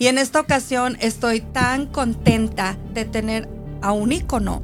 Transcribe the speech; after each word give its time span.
Y 0.00 0.06
en 0.06 0.16
esta 0.16 0.40
ocasión 0.40 0.96
estoy 1.00 1.42
tan 1.42 1.84
contenta 1.84 2.78
de 2.94 3.04
tener 3.04 3.50
a 3.82 3.92
un 3.92 4.12
ícono. 4.12 4.62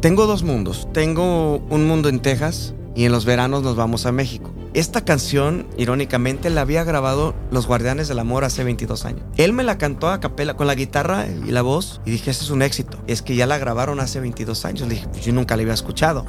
Tengo 0.00 0.28
dos 0.28 0.44
mundos. 0.44 0.86
Tengo 0.92 1.56
un 1.56 1.88
mundo 1.88 2.08
en 2.08 2.20
Texas 2.20 2.72
y 2.94 3.04
en 3.04 3.10
los 3.10 3.24
veranos 3.24 3.64
nos 3.64 3.74
vamos 3.74 4.06
a 4.06 4.12
México. 4.12 4.54
Esta 4.72 5.04
canción, 5.04 5.66
irónicamente, 5.78 6.48
la 6.48 6.60
había 6.60 6.84
grabado 6.84 7.34
Los 7.50 7.66
Guardianes 7.66 8.06
del 8.06 8.20
Amor 8.20 8.44
hace 8.44 8.62
22 8.62 9.04
años. 9.04 9.22
Él 9.36 9.52
me 9.52 9.64
la 9.64 9.78
cantó 9.78 10.08
a 10.10 10.20
capela 10.20 10.54
con 10.54 10.68
la 10.68 10.76
guitarra 10.76 11.26
y 11.26 11.50
la 11.50 11.62
voz 11.62 12.00
y 12.06 12.12
dije, 12.12 12.30
ese 12.30 12.44
es 12.44 12.50
un 12.50 12.62
éxito. 12.62 13.02
Es 13.08 13.20
que 13.20 13.34
ya 13.34 13.48
la 13.48 13.58
grabaron 13.58 13.98
hace 13.98 14.20
22 14.20 14.64
años. 14.64 14.82
Le 14.82 14.94
dije, 14.94 15.08
yo 15.24 15.32
nunca 15.32 15.56
la 15.56 15.62
había 15.62 15.74
escuchado. 15.74 16.24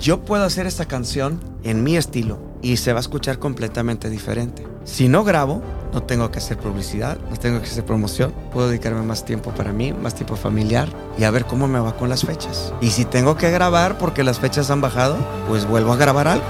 Yo 0.00 0.24
puedo 0.24 0.42
hacer 0.42 0.66
esta 0.66 0.86
canción 0.86 1.38
en 1.64 1.84
mi 1.84 1.98
estilo 1.98 2.47
y 2.62 2.76
se 2.76 2.92
va 2.92 2.98
a 2.98 3.00
escuchar 3.00 3.38
completamente 3.38 4.10
diferente. 4.10 4.66
Si 4.84 5.08
no 5.08 5.24
grabo, 5.24 5.62
no 5.92 6.02
tengo 6.02 6.30
que 6.30 6.38
hacer 6.38 6.58
publicidad, 6.58 7.18
no 7.30 7.36
tengo 7.36 7.60
que 7.60 7.66
hacer 7.66 7.84
promoción. 7.84 8.32
Puedo 8.52 8.68
dedicarme 8.68 9.02
más 9.02 9.24
tiempo 9.24 9.50
para 9.52 9.72
mí, 9.72 9.92
más 9.92 10.14
tiempo 10.14 10.36
familiar 10.36 10.88
y 11.18 11.24
a 11.24 11.30
ver 11.30 11.44
cómo 11.44 11.68
me 11.68 11.78
va 11.78 11.96
con 11.96 12.08
las 12.08 12.24
fechas. 12.24 12.72
Y 12.80 12.90
si 12.90 13.04
tengo 13.04 13.36
que 13.36 13.50
grabar 13.50 13.98
porque 13.98 14.24
las 14.24 14.38
fechas 14.38 14.70
han 14.70 14.80
bajado, 14.80 15.16
pues 15.48 15.66
vuelvo 15.66 15.92
a 15.92 15.96
grabar 15.96 16.28
algo. 16.28 16.44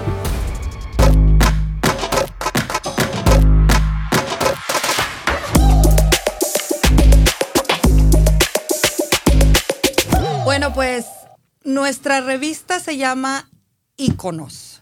Bueno, 10.45 10.73
pues 10.73 11.07
nuestra 11.63 12.21
revista 12.21 12.81
se 12.81 12.97
llama 12.97 13.49
Íconos. 13.97 14.78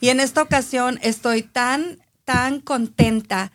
Y 0.00 0.08
en 0.08 0.20
esta 0.20 0.42
ocasión 0.42 0.98
estoy 1.02 1.42
tan, 1.42 1.98
tan 2.24 2.60
contenta, 2.60 3.52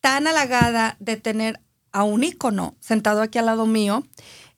tan 0.00 0.26
halagada 0.26 0.96
de 1.00 1.16
tener 1.16 1.60
a 1.92 2.02
un 2.02 2.24
ícono 2.24 2.74
sentado 2.80 3.22
aquí 3.22 3.38
al 3.38 3.46
lado 3.46 3.66
mío, 3.66 4.04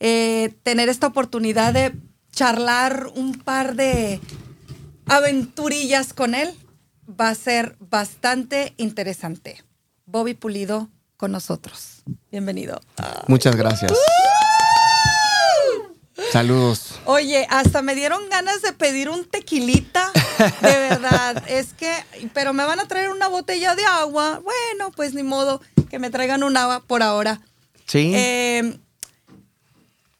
eh, 0.00 0.54
tener 0.62 0.88
esta 0.88 1.06
oportunidad 1.06 1.72
de 1.72 1.92
charlar 2.32 3.10
un 3.14 3.34
par 3.34 3.76
de 3.76 4.20
aventurillas 5.06 6.12
con 6.12 6.34
él 6.34 6.54
va 7.08 7.28
a 7.28 7.34
ser 7.34 7.76
bastante 7.78 8.74
interesante. 8.76 9.62
Bobby 10.06 10.34
Pulido 10.34 10.88
con 11.16 11.32
nosotros. 11.32 12.02
Bienvenido. 12.30 12.80
Muchas 13.26 13.56
gracias. 13.56 13.92
Saludos. 16.32 16.98
Oye, 17.04 17.46
hasta 17.50 17.82
me 17.82 17.94
dieron 17.94 18.28
ganas 18.28 18.62
de 18.62 18.72
pedir 18.72 19.08
un 19.08 19.24
tequilita, 19.24 20.10
de 20.60 20.78
verdad. 20.78 21.42
es 21.48 21.72
que, 21.72 21.92
pero 22.34 22.52
me 22.52 22.64
van 22.64 22.80
a 22.80 22.88
traer 22.88 23.10
una 23.10 23.28
botella 23.28 23.74
de 23.74 23.84
agua. 23.84 24.40
Bueno, 24.42 24.90
pues 24.94 25.14
ni 25.14 25.22
modo 25.22 25.60
que 25.88 25.98
me 25.98 26.10
traigan 26.10 26.42
un 26.42 26.56
agua 26.56 26.82
por 26.86 27.02
ahora. 27.02 27.40
Sí. 27.86 28.12
Eh, 28.14 28.78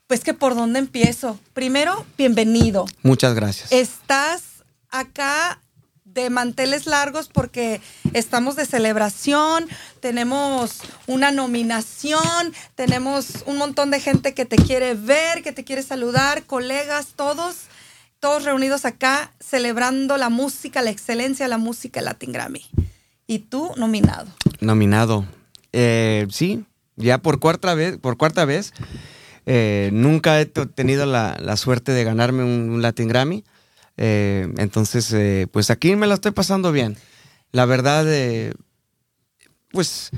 pues 0.07 0.23
que 0.23 0.35
por 0.35 0.55
dónde 0.55 0.79
empiezo. 0.79 1.39
Primero, 1.53 2.07
bienvenido. 2.17 2.87
Muchas 3.03 3.35
gracias. 3.35 3.73
Estás 3.73 4.43
acá 4.91 5.61
de 6.17 6.31
manteles 6.31 6.87
largos 6.87 7.29
porque 7.29 7.81
estamos 8.15 8.57
de 8.57 8.65
celebración, 8.65 9.69
tenemos 10.01 10.81
una 11.07 11.31
nominación, 11.31 12.53
tenemos 12.75 13.45
un 13.47 13.59
montón 13.59 13.91
de 13.91 14.01
gente 14.01 14.33
que 14.33 14.47
te 14.47 14.57
quiere 14.57 14.95
ver, 14.95 15.43
que 15.43 15.53
te 15.53 15.63
quiere 15.63 15.83
saludar, 15.83 16.45
colegas, 16.45 17.09
todos, 17.15 17.67
todos 18.19 18.45
reunidos 18.45 18.87
acá 18.87 19.31
celebrando 19.41 20.17
la 20.17 20.31
música, 20.31 20.81
la 20.81 20.91
excelencia 20.91 21.47
la 21.49 21.59
música 21.59 22.01
Latin 22.01 22.33
Grammy. 22.33 22.65
Y 23.27 23.41
tú 23.41 23.73
nominado. 23.77 24.27
Nominado. 24.61 25.27
Eh, 25.73 26.27
sí, 26.31 26.65
ya 26.97 27.19
por 27.19 27.41
cuarta 27.41 27.75
vez, 27.75 27.99
por 27.99 28.17
cuarta 28.17 28.47
vez. 28.47 28.73
Eh, 29.45 29.91
nunca 29.93 30.41
he 30.41 30.47
tenido 30.47 31.05
la, 31.05 31.37
la, 31.41 31.57
suerte 31.57 31.93
de 31.93 32.05
ganarme 32.05 32.43
un, 32.43 32.71
un 32.71 32.83
Latin 32.83 33.07
Grammy. 33.09 33.45
Eh, 33.97 34.53
entonces, 34.59 35.13
eh, 35.13 35.47
pues 35.51 35.71
aquí 35.71 35.97
me 35.97 36.07
la 36.07 36.15
estoy 36.15 36.33
pasando 36.33 36.73
bien. 36.73 36.97
La 37.53 37.65
verdad, 37.65 38.05
eh, 38.09 38.53
pues, 39.71 40.11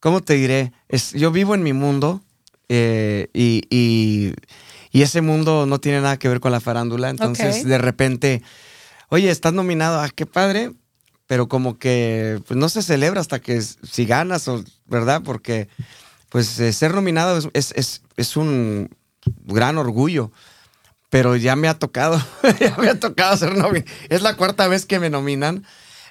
¿cómo 0.00 0.22
te 0.22 0.34
diré? 0.34 0.72
Es, 0.88 1.12
yo 1.12 1.30
vivo 1.30 1.54
en 1.54 1.62
mi 1.62 1.72
mundo 1.72 2.22
y, 2.68 3.28
y, 3.32 4.34
y, 4.90 5.02
ese 5.02 5.20
mundo 5.20 5.66
no 5.66 5.78
tiene 5.78 6.00
nada 6.00 6.18
que 6.18 6.28
ver 6.28 6.40
con 6.40 6.50
la 6.50 6.60
farándula. 6.60 7.10
Entonces, 7.10 7.56
okay. 7.58 7.64
de 7.64 7.78
repente, 7.78 8.42
oye, 9.08 9.30
estás 9.30 9.52
nominado, 9.52 10.00
ah, 10.00 10.08
qué 10.12 10.26
padre, 10.26 10.72
pero 11.28 11.48
como 11.48 11.78
que 11.78 12.40
pues, 12.46 12.58
no 12.58 12.68
se 12.68 12.82
celebra 12.82 13.20
hasta 13.20 13.38
que 13.40 13.60
si 13.60 14.04
ganas, 14.04 14.48
o, 14.48 14.64
¿verdad? 14.86 15.22
Porque, 15.24 15.68
pues, 16.28 16.46
ser 16.48 16.94
nominado 16.94 17.38
es, 17.38 17.48
es, 17.52 17.72
es, 17.76 18.02
es 18.16 18.36
un 18.36 18.90
gran 19.44 19.78
orgullo 19.78 20.32
pero 21.10 21.36
ya 21.36 21.56
me 21.56 21.68
ha 21.68 21.78
tocado, 21.78 22.20
ya 22.60 22.76
me 22.78 22.88
ha 22.88 22.98
tocado 22.98 23.36
ser 23.36 23.56
nominado. 23.56 23.90
Es 24.08 24.22
la 24.22 24.36
cuarta 24.36 24.68
vez 24.68 24.86
que 24.86 24.98
me 24.98 25.10
nominan, 25.10 25.64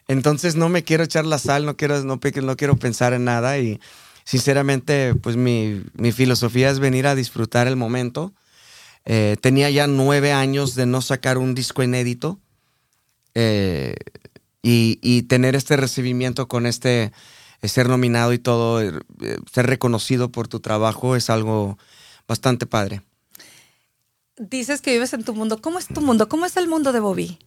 entonces 0.08 0.56
no 0.56 0.70
me 0.70 0.84
quiero 0.84 1.04
echar 1.04 1.26
la 1.26 1.40
sal, 1.40 1.66
no 1.66 1.76
quiero, 1.76 2.04
no, 2.04 2.20
quiero 2.20 2.78
pensar 2.78 3.14
en 3.14 3.26
nada 3.26 3.58
y 3.58 3.80
sinceramente, 4.24 5.16
pues 5.16 5.36
mi, 5.36 5.84
mi, 5.94 6.12
filosofía 6.12 6.70
es 6.70 6.80
venir 6.80 7.08
a 7.08 7.16
disfrutar 7.16 7.68
el 7.68 7.76
momento. 7.76 8.34
Eh, 9.06 9.38
tenía 9.42 9.70
ya 9.70 9.88
nueve 9.88 10.32
años 10.32 10.76
de 10.76 10.86
no 10.86 11.02
sacar 11.02 11.38
un 11.38 11.54
disco 11.54 11.84
inédito 11.84 12.40
eh, 13.36 13.96
y, 14.64 15.00
y, 15.04 15.24
tener 15.24 15.56
este 15.56 15.78
recibimiento 15.78 16.48
con 16.48 16.66
este 16.66 17.12
ser 17.62 17.88
nominado 17.88 18.34
y 18.34 18.40
todo, 18.40 18.82
eh, 18.82 18.94
ser 19.52 19.68
reconocido 19.68 20.32
por 20.32 20.48
tu 20.48 20.60
trabajo 20.60 21.16
es 21.16 21.30
algo 21.30 21.78
bastante 22.28 22.66
padre 22.66 23.02
dices 24.38 24.82
que 24.82 24.92
vives 24.92 25.14
en 25.14 25.24
tu 25.24 25.34
mundo. 25.34 25.62
¿Cómo 25.62 25.80
es 25.80 25.88
tu 25.88 26.02
mundo? 26.02 26.28
¿Cómo 26.30 26.46
es 26.46 26.58
el 26.58 26.68
mundo 26.68 26.92
de 26.92 27.00
Bobby? 27.00 27.40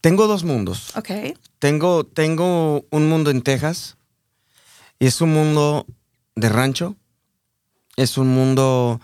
Tengo 0.00 0.26
dos 0.26 0.44
mundos. 0.44 0.96
Ok. 0.96 1.10
Tengo, 1.58 2.04
tengo 2.04 2.84
un 2.90 3.08
mundo 3.08 3.30
en 3.30 3.42
Texas 3.42 3.96
y 4.98 5.06
es 5.06 5.20
un 5.20 5.32
mundo 5.32 5.86
de 6.34 6.48
rancho. 6.48 6.96
Es 7.96 8.18
un 8.18 8.28
mundo 8.28 9.00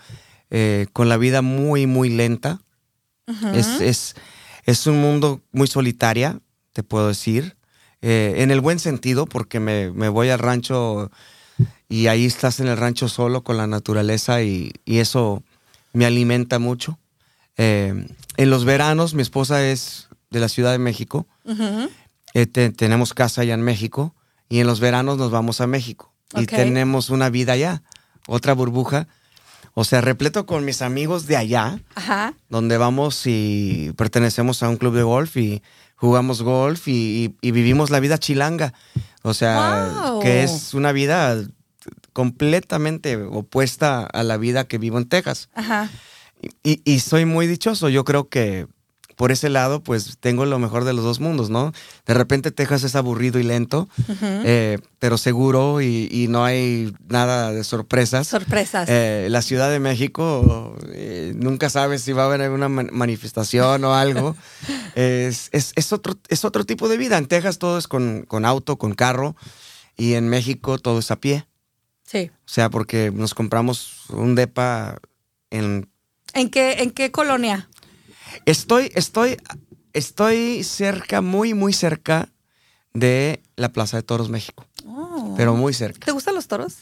eh, 0.49 0.87
con 0.93 1.09
la 1.09 1.17
vida 1.17 1.41
muy, 1.41 1.87
muy 1.87 2.09
lenta. 2.09 2.61
Uh 3.27 3.31
-huh. 3.33 3.55
es, 3.55 3.67
es, 3.81 4.15
es, 4.65 4.85
un 4.87 5.01
mundo 5.01 5.41
muy 5.51 5.67
solitaria, 5.67 6.39
te 6.73 6.83
puedo 6.83 7.07
decir. 7.07 7.57
Eh, 8.01 8.35
en 8.37 8.51
el 8.51 8.59
buen 8.59 8.79
sentido, 8.79 9.25
porque 9.25 9.59
me, 9.59 9.91
me, 9.91 10.09
voy 10.09 10.29
al 10.29 10.39
rancho 10.39 11.09
y 11.87 12.07
ahí 12.07 12.25
estás 12.25 12.59
en 12.59 12.67
el 12.67 12.77
rancho 12.77 13.07
solo 13.07 13.43
con 13.43 13.55
la 13.55 13.65
naturaleza 13.65 14.43
y, 14.43 14.73
y 14.83 14.97
eso 14.97 15.41
me 15.93 16.05
alimenta 16.05 16.59
mucho. 16.59 16.99
Eh, 17.57 18.07
en 18.37 18.49
los 18.49 18.65
veranos, 18.65 19.13
mi 19.13 19.21
esposa 19.21 19.65
es 19.65 20.09
de 20.31 20.39
la 20.39 20.49
Ciudad 20.49 20.71
de 20.71 20.79
México. 20.79 21.27
Uh 21.45 21.53
-huh. 21.53 21.89
eh, 22.33 22.45
te, 22.47 22.71
tenemos 22.71 23.13
casa 23.13 23.41
allá 23.41 23.53
en 23.53 23.61
México. 23.61 24.15
Y 24.49 24.59
en 24.59 24.67
los 24.67 24.79
veranos 24.79 25.17
nos 25.17 25.31
vamos 25.31 25.61
a 25.61 25.67
México. 25.67 26.13
Okay. 26.31 26.43
Y 26.43 26.47
tenemos 26.47 27.09
una 27.09 27.29
vida 27.29 27.53
allá, 27.53 27.83
otra 28.27 28.53
burbuja. 28.53 29.07
O 29.75 29.83
sea, 29.83 30.01
repleto 30.01 30.45
con 30.45 30.65
mis 30.65 30.81
amigos 30.81 31.25
de 31.25 31.37
allá, 31.37 31.79
Ajá. 31.95 32.33
donde 32.49 32.77
vamos 32.77 33.23
y 33.25 33.91
pertenecemos 33.95 34.61
a 34.61 34.69
un 34.69 34.77
club 34.77 34.93
de 34.95 35.01
golf 35.01 35.37
y 35.37 35.63
jugamos 35.95 36.43
golf 36.43 36.87
y, 36.87 36.91
y, 37.41 37.47
y 37.47 37.51
vivimos 37.51 37.89
la 37.89 37.99
vida 37.99 38.19
chilanga. 38.19 38.73
O 39.23 39.33
sea, 39.33 39.91
wow. 40.03 40.19
que 40.21 40.43
es 40.43 40.73
una 40.75 40.91
vida 40.91 41.35
completamente 42.13 43.17
opuesta 43.17 44.05
a 44.05 44.23
la 44.23 44.37
vida 44.37 44.65
que 44.65 44.77
vivo 44.77 44.97
en 44.97 45.09
Texas. 45.09 45.49
Ajá. 45.53 45.89
Y, 46.63 46.81
y, 46.83 46.99
soy 46.99 47.25
muy 47.25 47.47
dichoso. 47.47 47.89
Yo 47.89 48.03
creo 48.03 48.27
que 48.27 48.67
por 49.15 49.31
ese 49.31 49.49
lado, 49.49 49.81
pues 49.81 50.17
tengo 50.19 50.45
lo 50.45 50.59
mejor 50.59 50.83
de 50.83 50.93
los 50.93 51.03
dos 51.03 51.19
mundos, 51.19 51.49
¿no? 51.49 51.71
De 52.05 52.13
repente 52.13 52.51
Texas 52.51 52.83
es 52.83 52.95
aburrido 52.95 53.39
y 53.39 53.43
lento, 53.43 53.87
uh 54.07 54.11
-huh. 54.11 54.41
eh, 54.45 54.79
pero 54.99 55.17
seguro 55.17 55.81
y, 55.81 56.07
y, 56.11 56.27
no 56.27 56.43
hay 56.43 56.93
nada 57.07 57.51
de 57.51 57.63
sorpresas. 57.63 58.27
Sorpresas. 58.27 58.89
Eh, 58.89 59.27
la 59.29 59.41
Ciudad 59.41 59.69
de 59.69 59.79
México, 59.79 60.75
eh, 60.91 61.33
nunca 61.35 61.69
sabes 61.69 62.01
si 62.01 62.13
va 62.13 62.23
a 62.23 62.25
haber 62.25 62.49
una 62.49 62.69
manifestación 62.69 63.83
o 63.83 63.93
algo. 63.93 64.35
es, 64.95 65.49
es, 65.51 65.73
es, 65.75 65.93
otro, 65.93 66.15
es 66.27 66.43
otro 66.45 66.65
tipo 66.65 66.89
de 66.89 66.97
vida. 66.97 67.17
En 67.17 67.27
Texas 67.27 67.59
todo 67.59 67.77
es 67.77 67.87
con, 67.87 68.25
con 68.27 68.45
auto, 68.45 68.77
con 68.77 68.93
carro, 68.93 69.35
y 69.95 70.13
en 70.13 70.27
México 70.27 70.79
todo 70.79 70.99
es 70.99 71.11
a 71.11 71.17
pie. 71.17 71.45
Sí. 72.13 72.29
O 72.31 72.47
sea, 72.47 72.69
porque 72.69 73.11
nos 73.11 73.33
compramos 73.33 74.07
un 74.09 74.35
depa 74.35 74.99
en... 75.49 75.89
¿En 76.35 76.51
qué, 76.51 76.73
en 76.83 76.91
qué 76.91 77.11
colonia? 77.11 77.67
Estoy, 78.45 78.91
estoy, 78.93 79.37
estoy 79.93 80.63
cerca, 80.63 81.21
muy, 81.21 81.55
muy 81.55 81.73
cerca 81.73 82.29
de 82.93 83.41
la 83.55 83.69
Plaza 83.69 83.97
de 83.97 84.03
Toros 84.03 84.29
México. 84.29 84.67
Oh. 84.85 85.33
Pero 85.35 85.55
muy 85.55 85.73
cerca. 85.73 86.05
¿Te 86.05 86.11
gustan 86.11 86.35
los 86.35 86.47
toros? 86.47 86.77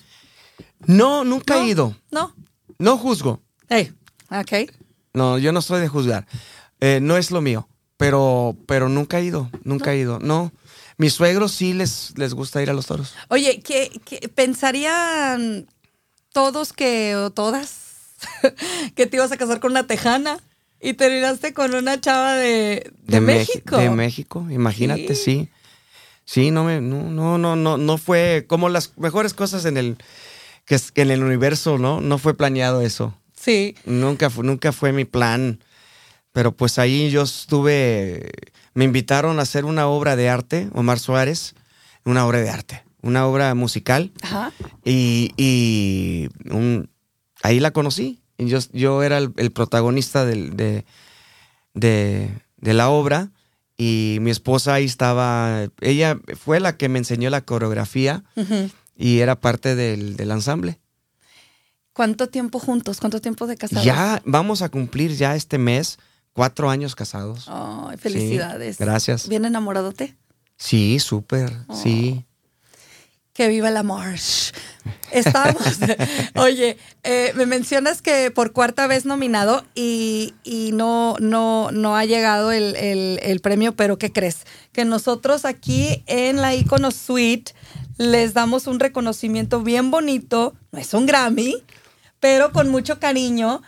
No, 0.85 1.23
nunca 1.23 1.55
no, 1.55 1.61
he 1.61 1.67
ido. 1.67 1.95
No. 2.11 2.35
No 2.77 2.97
juzgo. 2.97 3.41
Hey, 3.69 3.93
ok. 4.29 4.69
No, 5.13 5.37
yo 5.37 5.53
no 5.53 5.61
soy 5.61 5.79
de 5.79 5.87
juzgar. 5.87 6.27
Eh, 6.81 6.99
no 7.01 7.15
es 7.15 7.31
lo 7.31 7.39
mío. 7.39 7.69
Pero, 7.95 8.57
pero 8.65 8.89
nunca 8.89 9.19
he 9.19 9.23
ido, 9.23 9.49
nunca 9.63 9.87
no. 9.87 9.91
he 9.91 9.97
ido. 9.97 10.19
No. 10.19 10.51
Mis 11.01 11.13
suegros 11.13 11.51
sí 11.51 11.73
les, 11.73 12.13
les 12.15 12.33
gusta 12.35 12.61
ir 12.61 12.69
a 12.69 12.73
los 12.73 12.85
toros. 12.85 13.15
Oye, 13.29 13.59
¿qué, 13.61 13.89
qué 14.05 14.29
pensarían 14.29 15.67
todos 16.31 16.73
que, 16.73 17.15
o 17.15 17.31
todas, 17.31 17.79
que 18.95 19.07
te 19.07 19.17
ibas 19.17 19.31
a 19.31 19.37
casar 19.37 19.59
con 19.59 19.71
una 19.71 19.87
tejana 19.87 20.37
y 20.79 20.93
terminaste 20.93 21.53
con 21.53 21.73
una 21.73 21.99
chava 21.99 22.35
de, 22.35 22.91
de, 23.01 23.19
México? 23.19 23.77
De 23.77 23.89
México, 23.89 24.45
imagínate, 24.49 25.15
sí. 25.15 25.49
Sí, 26.23 26.51
no, 26.51 26.63
me, 26.63 26.79
no, 26.81 27.09
no, 27.09 27.37
no, 27.39 27.55
no, 27.55 27.77
no 27.77 27.97
fue 27.97 28.45
como 28.47 28.69
las 28.69 28.95
mejores 28.97 29.33
cosas 29.33 29.65
en 29.65 29.77
el, 29.77 29.97
que, 30.65 30.79
en 30.95 31.09
el 31.09 31.23
universo, 31.23 31.79
¿no? 31.79 31.99
No 31.99 32.19
fue 32.19 32.35
planeado 32.37 32.81
eso. 32.81 33.17
Sí. 33.35 33.75
Nunca, 33.85 34.29
fu- 34.29 34.43
nunca 34.43 34.71
fue 34.71 34.93
mi 34.93 35.03
plan. 35.05 35.59
Pero 36.31 36.55
pues 36.55 36.79
ahí 36.79 37.09
yo 37.09 37.23
estuve, 37.23 38.29
me 38.73 38.85
invitaron 38.85 39.39
a 39.39 39.41
hacer 39.41 39.65
una 39.65 39.87
obra 39.87 40.15
de 40.15 40.29
arte, 40.29 40.69
Omar 40.73 40.97
Suárez, 40.99 41.55
una 42.05 42.25
obra 42.25 42.39
de 42.39 42.49
arte, 42.49 42.83
una 43.01 43.25
obra 43.27 43.53
musical. 43.55 44.11
Ajá. 44.21 44.51
Y, 44.85 45.31
y 45.37 46.29
un- 46.49 46.89
ahí 47.43 47.59
la 47.59 47.71
conocí. 47.71 48.21
Y 48.37 48.45
yo, 48.47 48.59
yo 48.71 49.03
era 49.03 49.17
el, 49.17 49.33
el 49.37 49.51
protagonista 49.51 50.25
del- 50.25 50.55
de, 50.55 50.85
de, 51.73 52.31
de 52.57 52.73
la 52.73 52.89
obra. 52.89 53.31
Y 53.77 54.19
mi 54.21 54.29
esposa 54.31 54.75
ahí 54.75 54.85
estaba. 54.85 55.67
Ella 55.81 56.17
fue 56.39 56.59
la 56.59 56.77
que 56.77 56.87
me 56.87 56.99
enseñó 56.99 57.29
la 57.31 57.41
coreografía 57.41 58.23
y 58.95 59.19
era 59.19 59.39
parte 59.39 59.75
del, 59.75 60.15
del 60.15 60.29
ensamble. 60.31 60.79
¿Cuánto 61.93 62.29
tiempo 62.29 62.59
juntos? 62.59 62.99
¿Cuánto 62.99 63.19
tiempo 63.21 63.47
de 63.47 63.57
casados? 63.57 63.83
Ya 63.83 64.21
vamos 64.25 64.61
a 64.61 64.69
cumplir 64.69 65.15
ya 65.15 65.35
este 65.35 65.57
mes 65.57 65.97
cuatro 66.33 66.69
años 66.69 66.95
casados. 66.95 67.45
Ay, 67.47 67.97
felicidades. 67.97 68.77
Sí, 68.77 68.83
gracias. 68.83 69.27
¿Bien 69.27 69.45
enamoradote? 69.45 70.15
Sí, 70.57 70.99
súper. 70.99 71.51
Sí. 71.73 72.25
Que 73.33 73.47
viva 73.47 73.69
el 73.69 73.77
amor. 73.77 74.05
Estamos. 75.11 75.61
Oye, 76.35 76.77
eh, 77.03 77.31
me 77.35 77.45
mencionas 77.45 78.01
que 78.01 78.29
por 78.29 78.51
cuarta 78.51 78.87
vez 78.87 79.05
nominado 79.05 79.63
y, 79.73 80.33
y 80.43 80.71
no, 80.73 81.15
no, 81.19 81.71
no 81.71 81.95
ha 81.95 82.05
llegado 82.05 82.51
el, 82.51 82.75
el- 82.75 83.19
el 83.23 83.39
premio, 83.39 83.73
pero 83.75 83.97
¿qué 83.97 84.11
crees? 84.11 84.45
Que 84.73 84.83
nosotros 84.85 85.45
aquí 85.45 86.03
en 86.07 86.37
la 86.41 86.53
Icono 86.55 86.91
Suite 86.91 87.53
les 87.97 88.33
damos 88.33 88.67
un 88.67 88.79
reconocimiento 88.79 89.61
bien 89.61 89.91
bonito, 89.91 90.53
no 90.71 90.79
es 90.79 90.93
un 90.93 91.05
Grammy, 91.05 91.55
pero 92.19 92.51
con 92.51 92.69
mucho 92.69 92.99
cariño 92.99 93.61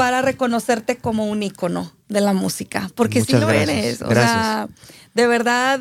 para 0.00 0.22
reconocerte 0.22 0.96
como 0.96 1.26
un 1.26 1.42
ícono 1.42 1.92
de 2.08 2.22
la 2.22 2.32
música, 2.32 2.90
porque 2.94 3.20
sí 3.20 3.34
Muchas 3.34 3.40
lo 3.42 3.46
gracias. 3.48 3.68
eres. 3.84 4.02
O 4.02 4.08
Gracias. 4.08 4.32
sea, 4.32 4.68
de 5.14 5.26
verdad, 5.26 5.80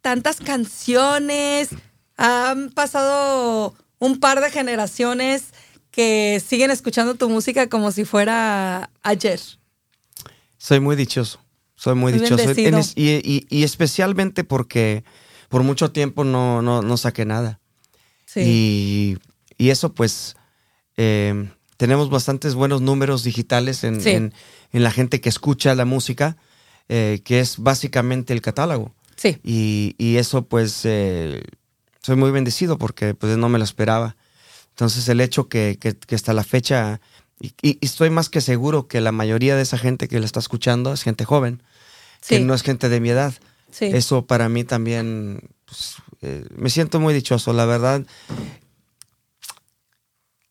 tantas 0.00 0.36
canciones, 0.40 1.68
han 2.16 2.70
pasado 2.70 3.74
un 3.98 4.18
par 4.18 4.40
de 4.40 4.50
generaciones 4.50 5.52
que 5.90 6.40
siguen 6.46 6.70
escuchando 6.70 7.16
tu 7.16 7.28
música 7.28 7.68
como 7.68 7.92
si 7.92 8.04
fuera 8.06 8.90
ayer. 9.02 9.38
Soy 10.56 10.80
muy 10.80 10.96
dichoso. 10.96 11.38
Soy 11.74 11.94
muy 11.94 12.12
Muy 12.12 12.20
dichoso. 12.22 12.50
En 12.56 12.78
y- 12.96 13.46
y 13.50 13.62
especialmente 13.64 14.42
porque 14.44 15.04
por 15.50 15.62
mucho 15.62 15.90
tiempo 15.92 16.24
no, 16.24 16.62
no, 16.62 16.80
no 16.82 16.96
saqué 16.96 17.24
nada. 17.26 17.60
Sí. 18.26 18.40
Y, 18.42 19.18
y 19.58 19.70
eso 19.70 19.92
pues 19.92 20.34
eh, 20.96 21.50
tenemos 21.80 22.10
bastantes 22.10 22.54
buenos 22.54 22.82
números 22.82 23.24
digitales 23.24 23.84
en, 23.84 24.02
Sí. 24.02 24.10
en- 24.10 24.34
en 24.72 24.82
la 24.84 24.90
gente 24.90 25.22
que 25.22 25.30
escucha 25.30 25.74
la 25.74 25.86
música, 25.86 26.36
eh, 26.90 27.22
que 27.24 27.40
es 27.40 27.56
básicamente 27.58 28.34
el 28.34 28.42
catálogo. 28.42 28.92
sí. 29.16 29.38
Y, 29.42 29.94
y 29.96 30.16
eso 30.18 30.42
pues 30.46 30.80
eh, 30.84 31.42
soy 32.02 32.16
muy 32.16 32.30
bendecido 32.32 32.76
porque 32.76 33.14
pues 33.14 33.36
no 33.38 33.48
me 33.48 33.56
lo 33.58 33.64
esperaba. 33.64 34.16
Entonces 34.70 35.08
el 35.08 35.20
hecho 35.22 35.48
que, 35.48 35.78
que- 35.80 35.94
que 35.96 36.14
hasta 36.14 36.34
la 36.34 36.44
fecha, 36.44 37.00
y, 37.40 37.48
y- 37.62 37.78
y 37.80 37.86
estoy 37.86 38.10
más 38.10 38.28
que 38.28 38.42
seguro 38.42 38.86
que 38.86 39.00
la 39.00 39.12
mayoría 39.12 39.56
de 39.56 39.62
esa 39.62 39.78
gente 39.78 40.06
que 40.06 40.20
la 40.20 40.26
está 40.26 40.40
escuchando 40.40 40.92
es 40.92 41.02
gente 41.02 41.24
joven, 41.24 41.62
Sí. 42.20 42.36
que 42.36 42.40
no 42.40 42.52
es 42.52 42.62
gente 42.62 42.90
de 42.90 43.00
mi 43.00 43.08
edad. 43.08 43.32
Sí. 43.70 43.86
Eso 43.86 44.26
para 44.26 44.48
mí 44.50 44.64
también, 44.64 45.40
pues, 45.64 45.94
eh, 46.20 46.44
me 46.56 46.68
siento 46.68 47.00
muy 47.00 47.14
dichoso, 47.14 47.54
la 47.54 47.64
verdad. 47.64 48.04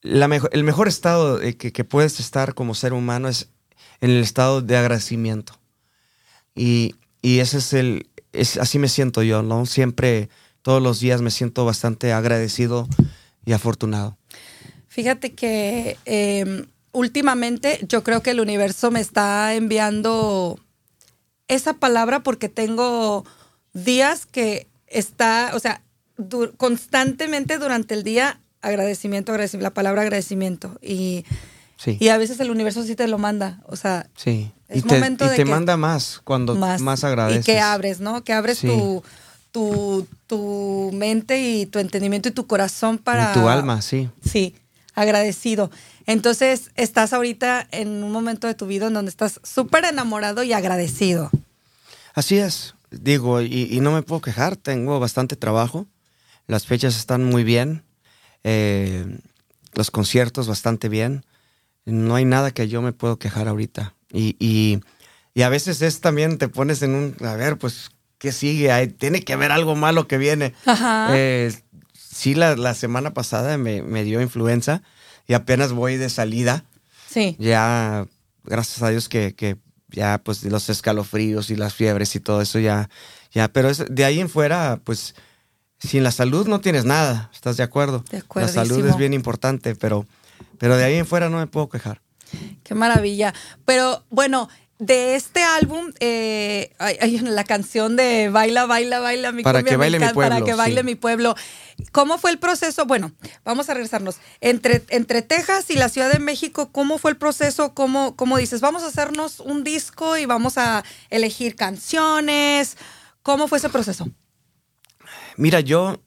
La 0.02 0.28
mejo- 0.28 0.50
el 0.52 0.64
mejor 0.64 0.88
estado 0.88 1.40
que, 1.40 1.72
que 1.72 1.84
puedes 1.84 2.20
estar 2.20 2.54
como 2.54 2.74
ser 2.76 2.94
humano 2.94 3.28
es 3.28 3.50
en 4.02 4.12
el 4.12 4.22
estado 4.24 4.62
de 4.62 4.78
agradecimiento. 4.78 5.60
Y, 6.56 6.96
y 7.22 7.40
ese 7.40 7.58
es 7.58 7.74
el, 7.74 8.10
es, 8.32 8.58
así 8.58 8.80
me 8.80 8.88
siento 8.88 9.24
yo, 9.24 9.42
¿no? 9.44 9.66
Siempre, 9.66 10.30
todos 10.62 10.82
los 10.82 11.00
días 11.00 11.22
me 11.22 11.32
siento 11.32 11.66
bastante 11.66 12.14
agradecido 12.14 12.88
y 13.46 13.52
afortunado. 13.54 14.18
Fíjate 14.88 15.34
que 15.34 15.98
eh, 16.06 16.66
últimamente 16.92 17.80
yo 17.88 18.04
creo 18.04 18.22
que 18.24 18.32
el 18.32 18.40
universo 18.40 18.92
me 18.92 19.00
está 19.02 19.54
enviando 19.54 20.60
esa 21.48 21.74
palabra 21.74 22.22
porque 22.24 22.50
tengo 22.50 23.26
días 23.74 24.26
que 24.26 24.68
está, 24.88 25.52
o 25.54 25.60
sea, 25.60 25.82
constantemente 26.58 27.58
durante 27.58 27.94
el 27.94 28.04
día 28.04 28.40
agradecimiento, 28.62 29.32
agradecimiento, 29.32 29.64
la 29.64 29.74
palabra 29.74 30.02
agradecimiento. 30.02 30.78
Y, 30.82 31.26
Sí. 31.78 31.96
y 32.00 32.10
a 32.10 32.18
veces 32.18 32.40
el 32.42 32.52
universo 32.52 32.84
sí 32.84 32.96
te 32.96 33.08
lo 33.08 33.18
manda, 33.18 33.62
o 33.66 33.78
sea, 33.78 34.08
sí. 34.16 34.52
es 34.68 34.80
y 34.80 34.82
te, 34.82 34.96
momento 34.96 35.24
y 35.26 35.30
de 35.30 35.36
te 35.38 35.44
que- 35.46 35.50
manda 35.50 35.78
más 35.78 36.20
cuando 36.26 36.56
más, 36.56 36.82
más, 36.82 37.04
agradeces. 37.06 37.44
Y 37.44 37.46
que 37.46 37.60
abres, 37.62 38.02
¿no? 38.02 38.22
Que 38.26 38.34
abres 38.34 38.58
Sí. 38.58 38.68
tu, 38.68 39.02
tu, 39.52 40.06
tu 40.28 40.92
mente 40.94 41.42
y 41.42 41.66
tu 41.68 41.80
entendimiento 41.80 42.28
y 42.28 42.32
tu 42.34 42.48
corazón 42.48 42.98
para... 42.98 43.32
Y 43.32 43.34
tu 43.34 43.48
alma, 43.48 43.82
sí. 43.82 44.10
Sí, 44.30 44.56
agradecido. 44.94 45.72
Entonces, 46.06 46.72
estás 46.76 47.14
ahorita 47.14 47.66
en 47.72 48.04
un 48.04 48.12
momento 48.12 48.48
de 48.48 48.56
tu 48.56 48.66
vida 48.68 48.88
en 48.88 48.94
donde 48.94 49.10
estás 49.10 49.40
súper 49.44 49.86
enamorado 49.86 50.44
y 50.44 50.52
agradecido. 50.52 51.32
Así 52.14 52.38
es, 52.40 52.76
digo, 52.92 53.42
y, 53.42 53.70
y 53.72 53.80
no 53.80 53.92
me 53.94 54.02
puedo 54.02 54.20
quejar, 54.22 54.58
tengo 54.58 55.00
bastante 55.00 55.38
trabajo, 55.38 55.86
las 56.48 56.66
fechas 56.66 56.98
están 56.98 57.24
muy 57.24 57.44
bien, 57.46 57.84
eh, 58.44 59.06
los 59.74 59.92
conciertos 59.92 60.48
bastante 60.48 60.90
bien, 60.90 61.26
no 61.86 62.16
hay 62.16 62.26
nada 62.26 62.52
que 62.52 62.68
yo 62.68 62.82
me 62.82 62.94
puedo 62.94 63.18
quejar 63.20 63.48
ahorita. 63.48 63.96
Y, 64.12 64.36
y- 64.40 64.80
y 65.34 65.42
a 65.44 65.50
veces 65.50 65.82
es 65.82 66.02
también, 66.02 66.38
te 66.38 66.48
pones 66.50 66.82
en 66.82 66.94
un, 66.96 67.16
a 67.26 67.36
ver, 67.36 67.58
pues, 67.58 67.92
¿qué 68.18 68.32
sigue? 68.32 68.72
Hay- 68.72 68.88
tiene 68.88 69.22
que 69.24 69.34
haber 69.34 69.52
algo 69.52 69.76
malo 69.76 70.08
que 70.08 70.18
viene. 70.18 70.54
Ajá. 70.66 71.10
Eh, 71.16 71.54
sí, 71.94 72.34
la, 72.36 72.56
la 72.56 72.74
semana 72.74 73.14
pasada 73.14 73.58
me, 73.58 73.82
me 73.82 74.04
dio 74.04 74.22
influenza 74.22 74.82
y 75.28 75.34
apenas 75.34 75.72
voy 75.72 75.96
de 75.98 76.10
salida 76.10 76.66
Sí. 77.08 77.36
ya, 77.40 78.06
gracias 78.44 78.82
a 78.84 78.90
Dios 78.90 79.08
que, 79.10 79.34
que 79.36 79.58
ya 79.90 80.18
pues 80.24 80.44
los 80.44 80.70
escalofríos 80.70 81.50
y 81.50 81.56
las 81.56 81.74
fiebres 81.74 82.16
y 82.16 82.20
todo 82.20 82.42
eso 82.42 82.60
ya, 82.60 82.90
ya, 83.32 83.48
pero 83.48 83.70
es- 83.70 83.86
de 83.90 84.06
ahí 84.06 84.20
en 84.20 84.30
fuera, 84.30 84.80
pues 84.84 85.16
sin 85.80 86.04
la 86.04 86.12
salud 86.12 86.48
no 86.48 86.62
tienes 86.62 86.86
nada, 86.86 87.30
¿estás 87.34 87.58
de 87.58 87.64
acuerdo? 87.64 88.04
De 88.12 88.24
La 88.36 88.48
salud 88.48 88.86
es 88.86 88.98
bien 88.98 89.14
importante, 89.14 89.76
pero, 89.76 90.06
pero 90.58 90.78
de 90.78 90.84
ahí 90.84 90.96
en 90.96 91.06
fuera 91.06 91.30
no 91.30 91.38
me 91.38 91.48
puedo 91.48 91.70
quejar. 91.70 92.02
Qué 92.64 92.76
maravilla. 92.76 93.34
Pero 93.66 94.04
bueno, 94.10 94.50
de 94.80 95.16
este 95.16 95.44
álbum, 95.44 95.92
eh, 96.00 96.74
hay, 96.80 96.98
hay 97.02 97.18
la 97.20 97.44
canción 97.44 97.96
de 97.96 98.30
Baila, 98.30 98.66
baila, 98.66 99.00
baila 99.00 99.32
mi 99.32 99.44
Para 99.44 99.60
cumbia 99.60 99.72
que 99.72 99.78
baile 99.78 100.00
mi 100.00 100.06
encanta, 100.06 100.20
Para 100.20 100.30
pueblo, 100.36 100.46
que 100.46 100.54
baile 100.54 100.82
sí. 100.82 100.86
mi 100.86 100.96
pueblo. 100.96 101.36
¿Cómo 101.92 102.18
fue 102.18 102.32
el 102.32 102.40
proceso? 102.40 102.86
Bueno, 102.86 103.12
vamos 103.44 103.70
a 103.70 103.74
regresarnos. 103.74 104.18
Entre, 104.42 104.84
entre 104.90 105.22
Texas 105.22 105.70
y 105.70 105.76
la 105.76 105.90
Ciudad 105.90 106.12
de 106.12 106.20
México, 106.20 106.70
¿cómo 106.72 106.98
fue 106.98 107.12
el 107.12 107.18
proceso? 107.18 107.74
¿Cómo, 107.74 108.16
¿Cómo 108.16 108.38
dices? 108.38 108.62
Vamos 108.62 108.84
a 108.84 108.88
hacernos 108.88 109.40
un 109.42 109.64
disco 109.64 110.18
y 110.18 110.26
vamos 110.26 110.58
a 110.58 110.84
elegir 111.10 111.56
canciones. 111.56 112.78
¿Cómo 113.22 113.48
fue 113.48 113.58
ese 113.58 113.70
proceso? 113.70 114.10
Mira, 115.40 115.62
yo, 115.62 116.02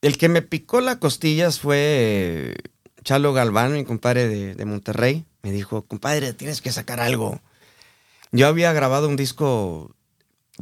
el 0.00 0.16
que 0.16 0.28
me 0.28 0.42
picó 0.42 0.80
las 0.80 0.98
costillas 0.98 1.58
fue 1.58 1.76
eh, 1.80 2.56
Chalo 3.02 3.32
Galván, 3.32 3.72
mi 3.72 3.84
compadre 3.84 4.28
de, 4.28 4.54
de 4.54 4.64
Monterrey. 4.64 5.24
Me 5.42 5.50
dijo, 5.50 5.82
compadre, 5.82 6.32
tienes 6.34 6.60
que 6.60 6.70
sacar 6.70 7.00
algo. 7.00 7.40
Yo 8.30 8.46
había 8.46 8.72
grabado 8.72 9.08
un 9.08 9.16
disco, 9.16 9.92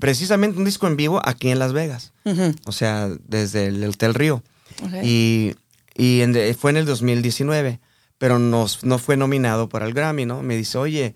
precisamente 0.00 0.57
un 0.59 0.64
disco 0.64 0.87
en 0.87 0.97
vivo 0.97 1.21
aquí 1.23 1.50
en 1.50 1.59
Las 1.59 1.75
Vegas. 1.75 2.14
O 2.64 2.73
sea, 2.73 3.11
desde 3.26 3.66
el 3.66 3.85
Hotel 3.85 4.14
Río. 4.14 4.42
Y, 5.02 5.54
y 5.95 6.23
en 6.23 6.35
fue 6.54 6.71
en 6.71 6.78
el 6.78 6.87
2019, 6.87 7.78
pero 8.16 8.38
nos, 8.38 8.85
no 8.85 8.99
fue 8.99 9.19
nominado 9.19 9.69
para 9.69 9.85
el 9.85 9.92
Grammy, 9.92 10.25
¿no? 10.25 10.42
Me 10.42 10.57
dice, 10.57 10.78
oye, 10.78 11.14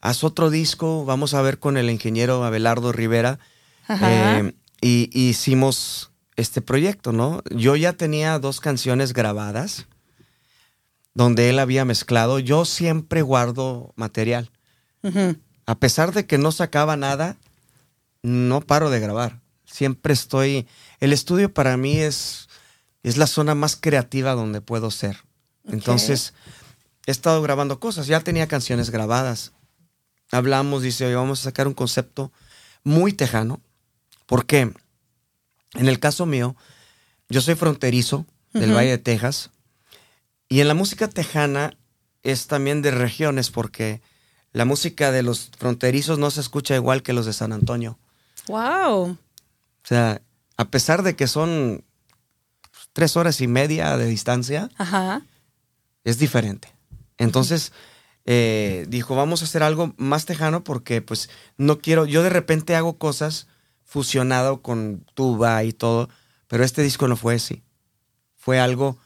haz 0.00 0.24
otro 0.24 0.48
disco, 0.48 1.04
vamos 1.04 1.34
a 1.34 1.42
ver 1.42 1.58
con 1.58 1.76
el 1.76 1.90
ingeniero 1.90 2.42
Abelardo 2.42 2.90
Rivera. 2.92 3.38
Ajá. 3.86 4.38
Eh, 4.38 4.54
y, 4.80 5.10
y 5.12 5.28
hicimos 5.28 6.10
este 6.36 6.60
proyecto, 6.60 7.12
¿no? 7.12 7.42
Yo 7.50 7.76
ya 7.76 7.94
tenía 7.94 8.38
dos 8.38 8.60
canciones 8.60 9.12
grabadas 9.12 9.86
donde 11.16 11.48
él 11.48 11.58
había 11.58 11.86
mezclado. 11.86 12.38
Yo 12.38 12.66
siempre 12.66 13.22
guardo 13.22 13.92
material. 13.96 14.50
A 15.66 15.78
pesar 15.78 16.12
de 16.12 16.26
que 16.26 16.36
no 16.36 16.52
sacaba 16.52 16.96
nada, 16.96 17.36
no 18.22 18.60
paro 18.60 18.90
de 18.90 19.00
grabar. 19.00 19.40
Siempre 19.64 20.12
estoy. 20.12 20.66
El 21.00 21.12
estudio 21.12 21.52
para 21.54 21.76
mí 21.76 21.96
es, 21.96 22.48
es 23.02 23.16
la 23.16 23.26
zona 23.26 23.54
más 23.54 23.76
creativa 23.76 24.32
donde 24.32 24.60
puedo 24.60 24.90
ser. 24.90 25.16
Entonces, 25.64 26.34
he 27.06 27.12
estado 27.12 27.40
grabando 27.40 27.80
cosas. 27.80 28.08
Ya 28.08 28.20
tenía 28.20 28.46
canciones 28.46 28.90
grabadas. 28.90 29.52
Hablamos, 30.30 30.82
dice, 30.82 31.06
hoy 31.06 31.14
vamos 31.14 31.40
a 31.40 31.44
sacar 31.44 31.66
un 31.66 31.74
concepto 31.74 32.30
muy 32.84 33.12
tejano. 33.14 33.62
Porque 34.26 34.72
en 35.74 35.88
el 35.88 35.98
caso 35.98 36.26
mío, 36.26 36.56
yo 37.28 37.40
soy 37.40 37.54
fronterizo 37.54 38.26
del 38.52 38.74
Valle 38.74 38.90
de 38.90 38.98
Texas. 38.98 39.50
Y 40.48 40.60
en 40.60 40.68
la 40.68 40.74
música 40.74 41.08
tejana 41.08 41.76
es 42.22 42.46
también 42.46 42.82
de 42.82 42.90
regiones 42.90 43.50
porque 43.50 44.00
la 44.52 44.64
música 44.64 45.12
de 45.12 45.22
los 45.22 45.50
fronterizos 45.58 46.18
no 46.18 46.30
se 46.30 46.40
escucha 46.40 46.74
igual 46.74 47.02
que 47.02 47.12
los 47.12 47.26
de 47.26 47.32
San 47.32 47.52
Antonio. 47.52 47.98
Wow. 48.48 49.10
O 49.10 49.18
sea, 49.82 50.22
a 50.56 50.64
pesar 50.70 51.02
de 51.02 51.16
que 51.16 51.26
son 51.26 51.84
tres 52.92 53.16
horas 53.16 53.40
y 53.40 53.46
media 53.46 53.96
de 53.96 54.06
distancia, 54.06 54.70
es 56.04 56.18
diferente. 56.18 56.72
Entonces, 57.18 57.72
eh, 58.24 58.86
dijo, 58.88 59.14
vamos 59.14 59.42
a 59.42 59.44
hacer 59.44 59.62
algo 59.62 59.94
más 59.98 60.24
tejano 60.24 60.64
porque 60.64 61.02
pues 61.02 61.28
no 61.58 61.78
quiero, 61.78 62.06
yo 62.06 62.22
de 62.22 62.30
repente 62.30 62.74
hago 62.74 62.96
cosas 62.98 63.48
fusionado 63.86 64.60
con 64.60 65.06
tuba 65.14 65.64
y 65.64 65.72
todo, 65.72 66.10
pero 66.48 66.64
este 66.64 66.82
disco 66.82 67.08
no 67.08 67.16
fue 67.16 67.36
así. 67.36 67.62
Fue 68.34 68.60
algo 68.60 68.98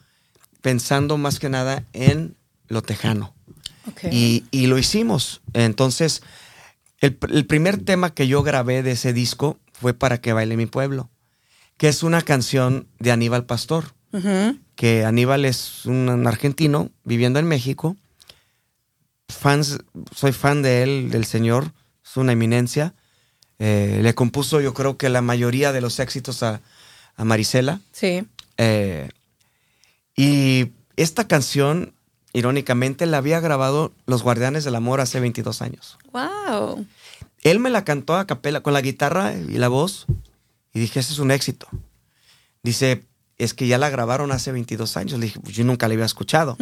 pensando 0.63 1.17
más 1.19 1.39
que 1.39 1.49
nada 1.49 1.85
en 1.93 2.37
lo 2.67 2.83
tejano. 2.83 3.35
Y, 4.11 4.45
lo 4.67 4.79
hicimos. 4.79 5.43
Entonces, 5.53 6.23
el, 7.01 7.15
primer 7.47 7.83
tema 7.83 8.15
que 8.15 8.29
yo 8.29 8.43
grabé 8.43 8.83
de 8.83 8.93
ese 8.93 9.13
disco 9.13 9.59
fue 9.73 9.95
Para 9.95 10.21
que 10.21 10.33
baile 10.33 10.57
mi 10.57 10.67
pueblo, 10.67 11.11
que 11.77 11.89
es 11.89 12.03
una 12.03 12.23
canción 12.23 12.87
de 12.99 13.13
Aníbal 13.13 13.47
Pastor, 13.47 13.95
que 14.75 15.05
Aníbal 15.05 15.45
es 15.45 15.87
un, 15.87 16.27
argentino 16.27 16.91
viviendo 17.05 17.39
en 17.39 17.47
México. 17.47 17.97
Fans, 19.29 19.79
soy 20.15 20.33
fan 20.33 20.63
de 20.63 20.83
él, 20.83 21.11
del 21.11 21.25
señor, 21.25 21.73
es 22.05 22.17
una 22.17 22.33
eminencia. 22.33 22.95
Eh, 23.61 24.01
le 24.03 24.15
compuso 24.15 24.61
yo 24.61 24.75
creo 24.75 24.97
que 24.97 25.09
la 25.09 25.23
mayoría 25.23 25.71
de 25.71 25.81
los 25.81 26.01
éxitos 26.01 26.43
a, 26.43 26.61
Marisela. 27.17 27.81
Sí. 27.93 28.27
Eh, 28.57 29.09
y 30.17 30.73
esta 30.97 31.29
canción 31.29 31.93
irónicamente, 32.33 33.07
la 33.07 33.19
había 33.19 33.41
grabado 33.41 33.93
Los 34.07 34.23
Guardianes 34.23 34.65
del 34.65 34.77
Amor 34.77 35.01
hace 35.01 35.21
22 35.21 35.63
años. 35.63 35.99
¡Wow! 36.13 36.87
Él 37.43 37.59
me 37.59 37.71
la 37.71 37.85
cantó 37.85 38.17
a 38.17 38.27
capela 38.27 38.63
con 38.63 38.73
la 38.73 38.81
guitarra 38.81 39.35
y 39.35 39.59
la 39.59 39.69
voz 39.69 40.07
y 40.73 40.81
dije, 40.81 41.01
ese 41.01 41.13
es 41.13 41.19
un 41.19 41.31
éxito. 41.31 41.67
Dice, 42.63 43.05
es 43.39 43.55
que 43.55 43.67
ya 43.67 43.79
la 43.79 43.91
grabaron 43.91 44.33
hace 44.33 44.53
22 44.53 44.97
años. 44.97 45.19
Le 45.19 45.27
dije, 45.27 45.41
pues 45.41 45.57
yo 45.57 45.65
nunca 45.65 45.89
la 45.89 45.95
había 45.95 46.07
escuchado. 46.07 46.57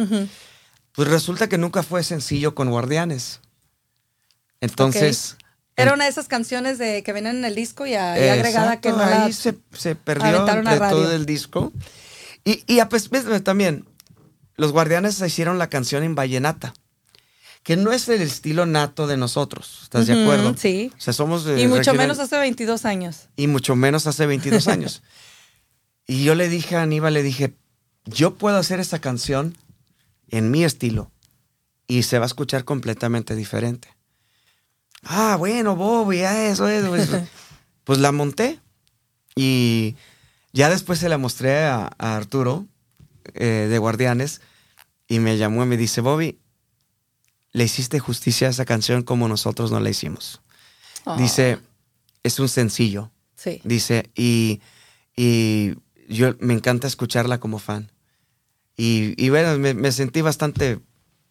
Pues 0.93 1.07
resulta 1.07 1.49
que 1.49 1.57
nunca 1.57 1.83
fue 1.83 2.03
sencillo 2.03 2.55
con 2.55 2.69
Guardianes. 2.69 3.41
Entonces... 4.61 5.37
Era 5.79 5.93
una 5.93 6.05
de 6.05 6.09
esas 6.09 6.27
canciones 6.27 6.77
de 6.77 7.03
que 7.03 7.13
vienen 7.13 7.37
en 7.37 7.45
el 7.45 7.55
disco 7.55 7.85
y, 7.85 7.95
agregada 7.95 8.81
que 8.81 8.89
no 8.89 8.99
ahí 8.99 9.33
se, 9.33 9.53
perdió 9.95 10.45
de 10.45 10.79
todo 10.89 11.13
el 11.13 11.25
disco. 11.25 11.71
Y, 12.43 12.63
y 12.67 12.83
pues, 12.85 13.09
también, 13.43 13.85
los 14.55 14.71
guardianes 14.71 15.19
hicieron 15.21 15.57
la 15.57 15.69
canción 15.69 16.03
en 16.03 16.15
vallenata, 16.15 16.73
que 17.63 17.77
no 17.77 17.91
es 17.91 18.09
el 18.09 18.21
estilo 18.21 18.65
nato 18.65 19.07
de 19.07 19.17
nosotros, 19.17 19.79
¿estás 19.83 20.07
de 20.07 20.21
acuerdo? 20.21 20.55
Sí. 20.57 20.91
O 20.97 21.01
sea, 21.01 21.13
somos 21.13 21.45
Y 21.57 21.67
mucho 21.67 21.93
menos 21.93 22.19
hace 22.19 22.37
22 22.37 22.85
años. 22.85 23.29
Y 23.35 23.47
mucho 23.47 23.75
menos 23.75 24.07
hace 24.07 24.25
22 24.25 24.67
años. 24.67 25.01
y 26.07 26.23
yo 26.23 26.35
le 26.35 26.49
dije 26.49 26.75
a 26.75 26.81
Aníbal, 26.81 27.13
le 27.13 27.23
dije, 27.23 27.53
yo 28.05 28.35
puedo 28.35 28.57
hacer 28.57 28.79
esta 28.79 28.99
canción 28.99 29.55
en 30.29 30.51
mi 30.51 30.63
estilo 30.63 31.11
y 31.87 32.03
se 32.03 32.19
va 32.19 32.25
a 32.25 32.27
escuchar 32.27 32.65
completamente 32.65 33.35
diferente. 33.35 33.89
Ah, 35.03 35.35
bueno, 35.37 35.75
Bobby, 35.75 36.19
eso, 36.19 36.67
eso. 36.67 36.95
eso. 36.95 37.27
pues 37.83 37.99
la 37.99 38.11
monté 38.11 38.59
y 39.35 39.95
ya 40.51 40.69
después 40.69 40.99
se 40.99 41.09
la 41.09 41.17
mostré 41.17 41.65
a, 41.65 41.87
Arturo 41.97 42.67
eh, 43.33 43.67
de 43.69 43.77
Guardianes 43.77 44.41
y 45.07 45.19
me 45.19 45.37
llamó 45.37 45.63
y 45.63 45.67
me 45.67 45.77
dice, 45.77 46.01
Bobby, 46.01 46.39
le 47.51 47.63
hiciste 47.63 47.99
justicia 47.99 48.47
a 48.47 48.51
esa 48.51 48.65
canción 48.65 49.03
como 49.03 49.27
nosotros 49.27 49.71
no 49.71 49.79
la 49.79 49.89
hicimos. 49.89 50.41
Ah. 51.05 51.15
Dice, 51.17 51.59
es 52.23 52.39
un 52.39 52.49
sencillo. 52.49 53.11
Sí. 53.35 53.61
Dice, 53.63 54.11
y, 54.15 54.61
y, 55.15 55.75
yo 56.07 56.35
me 56.39 56.53
encanta 56.53 56.87
escucharla 56.87 57.39
como 57.39 57.59
fan. 57.59 57.91
Y, 58.75 59.13
y 59.23 59.29
bueno, 59.29 59.57
me, 59.57 59.91
sentí 59.91 60.21
bastante 60.21 60.79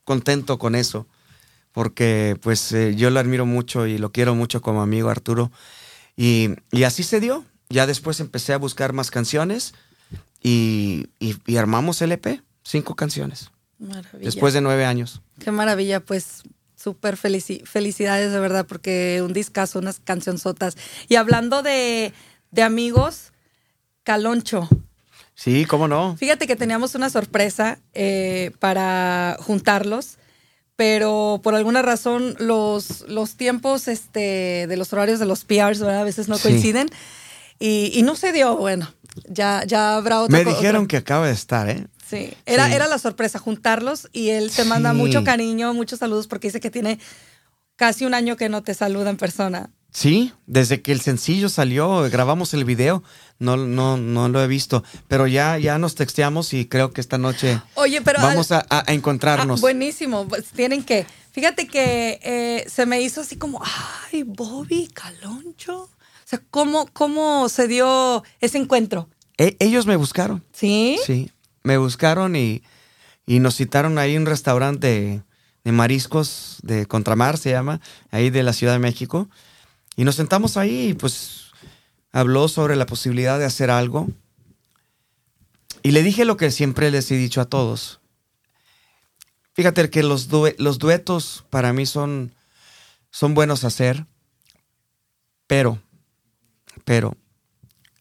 contento 0.04 0.58
con 0.58 0.74
eso, 0.74 1.06
porque 1.72 2.36
pues 2.42 2.72
eh, 2.72 2.94
yo 2.96 3.10
lo 3.10 3.20
admiro 3.20 3.46
mucho 3.46 3.86
y 3.86 3.98
lo 3.98 4.12
quiero 4.12 4.34
mucho 4.34 4.60
como 4.60 4.82
amigo 4.82 5.10
Arturo. 5.10 5.50
Y, 6.16 6.50
y 6.72 6.84
así 6.84 7.02
se 7.02 7.20
dio. 7.20 7.44
Ya 7.68 7.86
después 7.86 8.20
empecé 8.20 8.52
a 8.52 8.58
buscar 8.58 8.92
más 8.92 9.10
canciones 9.10 9.74
y, 10.42 11.08
y 11.18 11.56
armamos 11.56 12.00
el 12.02 12.12
EP, 12.12 12.42
cinco 12.62 12.94
canciones. 12.94 13.50
Después 14.20 14.54
de 14.54 14.60
nueve 14.60 14.84
años. 14.84 15.22
Qué 15.38 15.52
maravilla, 15.52 16.00
pues 16.00 16.42
súper 16.74 17.16
felicidades 17.16 18.32
de 18.32 18.40
verdad, 18.40 18.66
porque 18.66 19.20
un 19.24 19.32
discazo, 19.32 19.78
unas 19.78 20.00
cancionzotas. 20.00 20.76
Y 21.08 21.16
hablando 21.16 21.62
de, 21.62 22.12
amigos, 22.62 23.32
Caloncho. 24.02 24.68
Sí, 25.34 25.64
cómo 25.64 25.86
no. 25.86 26.16
Fíjate 26.16 26.46
que 26.46 26.56
teníamos 26.56 26.94
una 26.94 27.10
sorpresa 27.10 27.78
eh, 27.94 28.52
para 28.58 29.36
juntarlos, 29.40 30.18
pero 30.78 31.40
por 31.42 31.56
alguna 31.56 31.82
razón 31.82 32.36
los, 32.38 33.04
los 33.08 33.34
tiempos 33.34 33.88
este, 33.88 34.68
de 34.68 34.76
los 34.76 34.92
horarios 34.92 35.18
de 35.18 35.26
los 35.26 35.44
PRs 35.44 35.82
a 35.82 36.04
veces 36.04 36.28
no 36.28 36.38
coinciden. 36.38 36.88
Y, 37.58 38.00
no 38.04 38.14
se 38.14 38.32
dio, 38.32 38.56
bueno, 38.56 38.88
ya, 39.28 39.64
ya 39.66 39.96
habrá 39.96 40.20
otra 40.20 40.38
Me 40.38 40.44
dijeron 40.44 40.86
que 40.86 40.96
acaba 40.96 41.26
de 41.26 41.32
estar, 41.32 41.68
¿eh? 41.68 41.88
Sí, 42.08 42.32
era, 42.46 42.72
era 42.72 42.86
la 42.86 42.98
sorpresa 42.98 43.40
juntarlos 43.40 44.08
y 44.12 44.28
él 44.28 44.52
te 44.54 44.64
manda 44.64 44.92
mucho 44.92 45.24
cariño, 45.24 45.74
muchos 45.74 45.98
saludos 45.98 46.28
porque 46.28 46.46
dice 46.46 46.60
que 46.60 46.70
tiene 46.70 47.00
casi 47.74 48.04
un 48.04 48.14
año 48.14 48.36
que 48.36 48.48
no 48.48 48.62
te 48.62 48.72
saluda 48.72 49.10
en 49.10 49.16
persona. 49.16 49.70
Sí, 49.90 50.32
desde 50.46 50.82
que 50.82 50.92
el 50.92 51.00
sencillo 51.00 51.48
salió, 51.48 52.08
grabamos 52.10 52.54
el 52.54 52.64
video, 52.64 53.02
no, 53.38 53.56
no, 53.56 53.96
no 53.96 54.28
lo 54.28 54.42
he 54.42 54.46
visto, 54.46 54.84
pero 55.08 55.26
ya, 55.26 55.58
ya 55.58 55.78
nos 55.78 55.94
texteamos 55.94 56.52
y 56.52 56.66
creo 56.66 56.92
que 56.92 57.00
esta 57.00 57.16
noche 57.16 57.60
Oye, 57.74 58.02
pero 58.02 58.20
vamos 58.20 58.52
a, 58.52 58.64
encontrarnos. 58.88 59.60
Ah, 59.60 59.62
buenísimo, 59.62 60.28
pues, 60.28 60.46
tienen 60.50 60.84
que, 60.84 61.06
fíjate 61.32 61.66
que 61.66 62.20
eh, 62.22 62.68
se 62.68 62.86
me 62.86 63.00
hizo 63.00 63.22
así 63.22 63.36
como, 63.36 63.62
ay, 64.12 64.24
Bobby 64.24 64.88
Caloncho. 64.88 65.82
O 65.84 65.90
sea, 66.30 66.42
¿cómo, 66.50 66.86
cómo 66.92 67.48
se 67.48 67.66
dio 67.66 68.22
ese 68.40 68.58
encuentro? 68.58 69.08
E, 69.38 69.56
ellos 69.60 69.86
me 69.86 69.96
buscaron. 69.96 70.44
¿Sí? 70.52 70.98
Sí 71.06 71.30
me 71.68 71.76
buscaron 71.76 72.34
y, 72.34 72.62
nos 73.26 73.56
citaron 73.56 73.98
ahí 73.98 74.14
en 74.14 74.22
un 74.22 74.26
restaurante 74.26 75.22
de, 75.64 75.72
mariscos 75.72 76.58
de 76.62 76.86
Contramar, 76.86 77.36
se 77.36 77.50
llama, 77.50 77.82
ahí 78.10 78.30
de 78.30 78.42
la 78.42 78.54
Ciudad 78.54 78.72
de 78.72 78.78
México. 78.78 79.28
Y 79.98 80.04
nos 80.04 80.14
sentamos 80.14 80.56
ahí 80.56 80.90
y 80.90 80.94
pues 80.94 81.46
habló 82.12 82.46
sobre 82.46 82.76
la 82.76 82.86
posibilidad 82.86 83.36
de 83.36 83.44
hacer 83.44 83.68
algo. 83.68 84.06
Y 85.82 85.90
le 85.90 86.04
dije 86.04 86.24
lo 86.24 86.36
que 86.36 86.52
siempre 86.52 86.92
les 86.92 87.10
he 87.10 87.16
dicho 87.16 87.40
a 87.40 87.46
todos. 87.46 87.98
Fíjate 89.54 89.90
que 89.90 90.04
los, 90.04 90.28
los 90.58 90.78
duetos 90.78 91.44
para 91.50 91.72
mí 91.72 91.84
son, 91.84 92.32
son 93.10 93.34
buenos 93.34 93.64
hacer, 93.64 94.06
pero, 95.48 95.82
pero, 96.84 97.16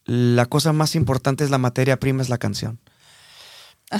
la 0.05 0.45
cosa 0.45 0.73
más 0.73 0.93
importante 0.93 1.43
es 1.43 1.49
la 1.49 1.57
materia 1.57 1.99
prima, 1.99 2.21
es 2.21 2.29
la 2.29 2.37
canción. 2.37 2.79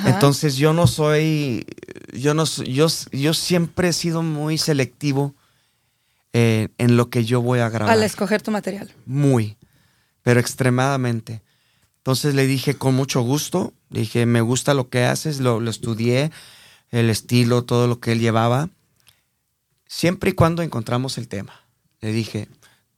Entonces 0.05 0.55
yo 0.55 0.71
no 0.71 0.85
soy, 0.85 1.65
yo 2.13 2.35
no 2.35 2.45
yo, 2.45 2.87
yo 3.11 3.33
siempre 3.33 3.87
he 3.87 3.93
sido 3.93 4.21
muy 4.21 4.59
selectivo 4.59 5.33
eh, 6.39 6.69
en 6.77 6.97
lo 6.97 7.09
que 7.09 7.25
yo 7.25 7.41
voy 7.41 7.61
a 7.61 7.69
grabar. 7.69 7.91
Al 7.91 8.03
escoger 8.03 8.43
tu 8.43 8.51
material. 8.51 8.93
Muy, 9.07 9.57
pero 10.21 10.39
extremadamente. 10.39 11.41
Entonces 11.97 12.35
le 12.35 12.45
dije 12.45 12.75
con 12.75 12.93
mucho 12.93 13.21
gusto, 13.21 13.73
dije, 13.89 14.27
me 14.27 14.41
gusta 14.41 14.75
lo 14.75 14.87
que 14.87 15.03
haces, 15.03 15.39
lo, 15.39 15.59
lo 15.59 15.71
estudié, 15.71 16.29
el 16.91 17.09
estilo, 17.09 17.63
todo 17.63 17.87
lo 17.87 17.99
que 17.99 18.11
él 18.11 18.19
llevaba, 18.19 18.69
siempre 19.87 20.29
y 20.29 20.33
cuando 20.33 20.61
encontramos 20.61 21.17
el 21.17 21.27
tema. 21.27 21.53
Le 22.01 22.11
dije, 22.11 22.47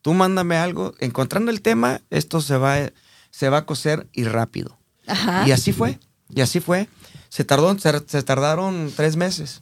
tú 0.01 0.13
mándame 0.13 0.57
algo, 0.57 0.93
encontrando 0.99 1.49
el 1.49 1.61
tema, 1.61 2.01
esto 2.09 2.41
se 2.41 2.57
va, 2.57 2.91
se 3.31 3.47
va 3.47 3.59
a 3.59 3.65
coser 3.65 4.09
y 4.11 4.25
rápido. 4.25 4.77
Y 5.47 5.51
así 5.51 5.71
fue. 5.71 5.97
Y 6.27 6.41
así 6.41 6.59
fue. 6.59 6.89
Se, 7.29 7.45
tardó, 7.45 7.73
se, 7.79 8.23
tardaron 8.23 8.91
tres 8.93 9.15
meses 9.15 9.61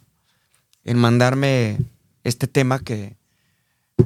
en 0.82 0.98
mandarme 0.98 1.78
este 2.24 2.48
tema 2.48 2.80
que, 2.80 3.17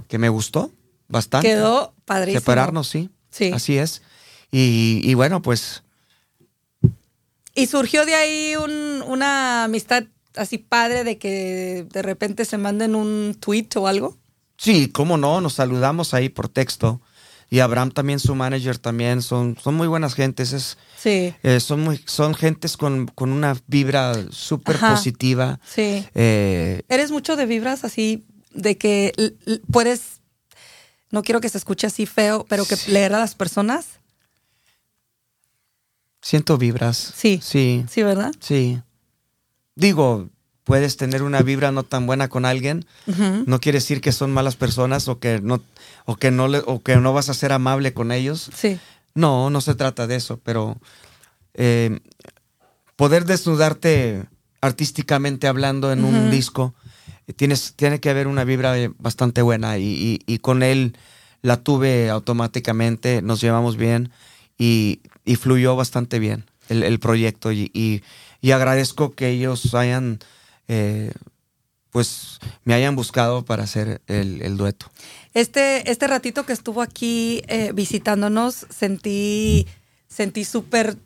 que 0.08 0.18
me 0.18 0.28
gustó 0.28 0.70
bastante. 1.08 1.48
Quedó 1.48 1.94
padrísimo. 2.04 2.40
Separarnos, 2.40 2.88
sí. 2.88 3.10
Sí. 3.30 3.50
Así 3.52 3.78
es. 3.78 4.02
Y, 4.50 5.00
y 5.04 5.14
bueno, 5.14 5.40
pues 5.42 5.82
Y 7.54 7.66
surgió 7.66 8.06
de 8.06 8.14
ahí 8.14 8.56
un- 8.56 9.02
una 9.06 9.64
amistad 9.64 10.04
así 10.36 10.58
padre 10.58 11.04
de 11.04 11.18
que 11.18 11.86
de 11.92 12.02
repente 12.02 12.44
se 12.44 12.56
manden 12.58 12.94
un 12.94 13.36
tweet 13.38 13.68
o 13.76 13.86
algo. 13.86 14.16
sí, 14.56 14.88
cómo 14.88 15.16
no, 15.18 15.40
nos 15.40 15.54
saludamos 15.54 16.14
ahí 16.14 16.28
por 16.28 16.48
texto. 16.48 17.00
Y 17.50 17.58
Abraham 17.60 17.90
también, 17.90 18.18
su 18.18 18.34
manager 18.34 18.78
también, 18.78 19.20
son, 19.20 19.58
son 19.62 19.74
muy 19.74 19.86
buenas 19.86 20.14
gentes. 20.14 20.54
Es, 20.54 20.78
Sí, 20.96 21.34
eh, 21.42 21.60
son, 21.60 21.80
muy, 21.80 22.00
son 22.06 22.32
gentes 22.34 22.76
con, 22.78 23.08
con 23.08 23.30
una 23.32 23.56
vibra 23.66 24.14
súper 24.30 24.78
positiva. 24.78 25.58
sí. 25.68 26.06
Eh, 26.14 26.82
Eres 26.88 27.10
mucho 27.10 27.36
de 27.36 27.44
vibras 27.44 27.84
así, 27.84 28.24
de 28.54 28.76
que 28.78 29.12
puedes, 29.70 30.20
no 31.10 31.22
quiero 31.22 31.40
que 31.40 31.48
se 31.48 31.58
escuche 31.58 31.86
así 31.86 32.06
feo, 32.06 32.44
pero 32.48 32.64
que 32.64 32.76
leer 32.88 33.14
a 33.14 33.18
las 33.20 33.34
personas. 33.34 33.86
siento 36.20 36.56
vibras. 36.58 37.12
Sí. 37.16 37.40
Sí, 37.42 37.84
Sí, 37.90 38.02
¿verdad? 38.02 38.32
sí. 38.40 38.80
Digo, 39.74 40.28
puedes 40.64 40.96
tener 40.96 41.22
una 41.22 41.42
vibra 41.42 41.72
no 41.72 41.82
tan 41.82 42.06
buena 42.06 42.28
con 42.28 42.44
alguien. 42.44 42.84
No 43.46 43.58
quiere 43.58 43.78
decir 43.78 44.00
que 44.00 44.12
son 44.12 44.30
malas 44.32 44.54
personas 44.54 45.08
o 45.08 45.18
que 45.18 45.40
no, 45.40 45.62
o 46.04 46.16
que 46.16 46.30
no, 46.30 46.46
le, 46.46 46.58
o 46.66 46.82
que 46.82 46.96
no 46.96 47.12
vas 47.12 47.28
a 47.30 47.34
ser 47.34 47.52
amable 47.52 47.92
con 47.94 48.12
ellos. 48.12 48.50
Sí, 48.54 48.78
No, 49.14 49.50
no 49.50 49.60
se 49.60 49.74
trata 49.74 50.06
de 50.06 50.16
eso, 50.16 50.38
pero 50.44 50.78
eh, 51.54 52.00
poder 52.96 53.24
desnudarte 53.24 54.26
artísticamente 54.60 55.48
hablando 55.48 55.90
en 55.90 56.04
un 56.04 56.30
disco, 56.30 56.74
tienes, 57.36 57.74
tiene 57.76 58.00
que 58.00 58.10
haber 58.10 58.26
una 58.26 58.44
vibra 58.44 58.78
eh, 58.78 58.90
bastante 58.98 59.42
buena 59.42 59.78
y, 59.78 59.84
y- 59.84 60.20
y 60.26 60.38
con 60.38 60.62
él 60.62 60.96
la 61.42 61.56
tuve 61.62 62.08
automáticamente, 62.10 63.22
nos 63.22 63.40
llevamos 63.40 63.76
bien 63.76 64.10
y, 64.58 65.00
y 65.24 65.36
fluyó 65.36 65.74
bastante 65.76 66.18
bien 66.18 66.44
el, 66.68 66.82
el 66.84 66.98
proyecto 67.00 67.52
y, 67.52 67.70
y- 67.74 68.02
y 68.40 68.50
agradezco 68.50 69.12
que 69.14 69.28
ellos 69.28 69.74
hayan, 69.74 70.18
eh, 70.68 71.12
pues, 71.90 72.38
me 72.64 72.74
hayan 72.74 72.96
buscado 72.96 73.44
para 73.44 73.64
hacer 73.64 74.00
el, 74.08 74.42
el 74.42 74.56
dueto. 74.56 74.86
Este, 75.34 75.90
este 75.90 76.06
ratito 76.08 76.44
que 76.44 76.52
estuvo 76.52 76.82
aquí 76.82 77.42
eh, 77.48 77.70
visitándonos, 77.74 78.66
sentí, 78.70 79.66
sentí 80.08 80.44
súper 80.44 80.96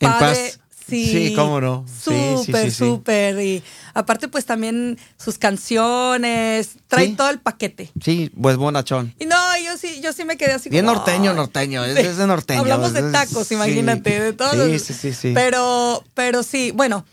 En 0.00 0.10
padre. 0.10 0.34
paz. 0.56 0.60
Sí, 0.86 1.28
Sí, 1.28 1.32
cómo 1.34 1.60
no. 1.60 1.84
Súper, 1.88 2.64
sí, 2.64 2.70
sí. 2.70 2.76
súper. 2.84 3.40
Y 3.40 3.62
aparte, 3.94 4.28
pues 4.28 4.44
también 4.44 4.98
sus 5.16 5.38
canciones, 5.38 6.76
trae 6.88 7.08
todo 7.16 7.30
el 7.30 7.40
paquete. 7.40 7.90
Sí, 8.02 8.30
pues 8.40 8.56
bonachón. 8.56 9.14
Y 9.18 9.26
no, 9.26 9.36
yo 9.64 9.76
sí, 9.78 10.00
yo 10.02 10.12
sí 10.12 10.24
me 10.24 10.36
quedé 10.36 10.52
así 10.52 10.68
Bien 10.68 10.84
como, 10.84 10.96
norteño, 10.98 11.32
norteño, 11.32 11.84
es, 11.84 12.16
de 12.16 12.26
norteño. 12.26 12.60
Hablamos 12.60 12.92
de 12.92 13.10
tacos, 13.12 13.50
imagínate, 13.52 14.20
de 14.20 14.32
todos. 14.32 14.54
Sí, 14.54 14.78
sí, 14.78 14.92
sí, 14.94 15.12
sí. 15.14 15.32
Pero, 15.34 16.04
pero 16.14 16.42
sí, 16.42 16.70
bueno, 16.72 17.06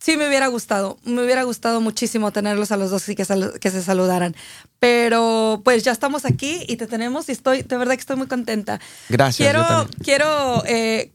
sí 0.00 0.16
me 0.16 0.28
hubiera 0.28 0.46
gustado, 0.46 0.98
me 1.04 1.24
hubiera 1.24 1.42
gustado 1.42 1.80
muchísimo 1.80 2.30
tenerlos 2.32 2.70
a 2.70 2.76
los 2.76 2.90
dos 2.90 3.08
y 3.08 3.16
que, 3.16 3.24
sal- 3.24 3.58
que 3.60 3.70
se 3.70 3.82
saludaran. 3.82 4.36
Pero 4.78 5.60
pues 5.64 5.82
ya 5.82 5.90
estamos 5.92 6.24
aquí 6.24 6.62
y 6.68 6.76
te 6.76 6.86
tenemos 6.86 7.28
y 7.28 7.32
estoy, 7.32 7.62
de 7.62 7.76
verdad 7.76 7.94
que 7.94 8.00
estoy 8.00 8.16
muy 8.16 8.28
contenta. 8.28 8.80
Gracias, 9.08 9.48
Quiero, 9.48 9.66
yo 9.68 9.88
quiero 10.04 10.62
eh, 10.66 11.10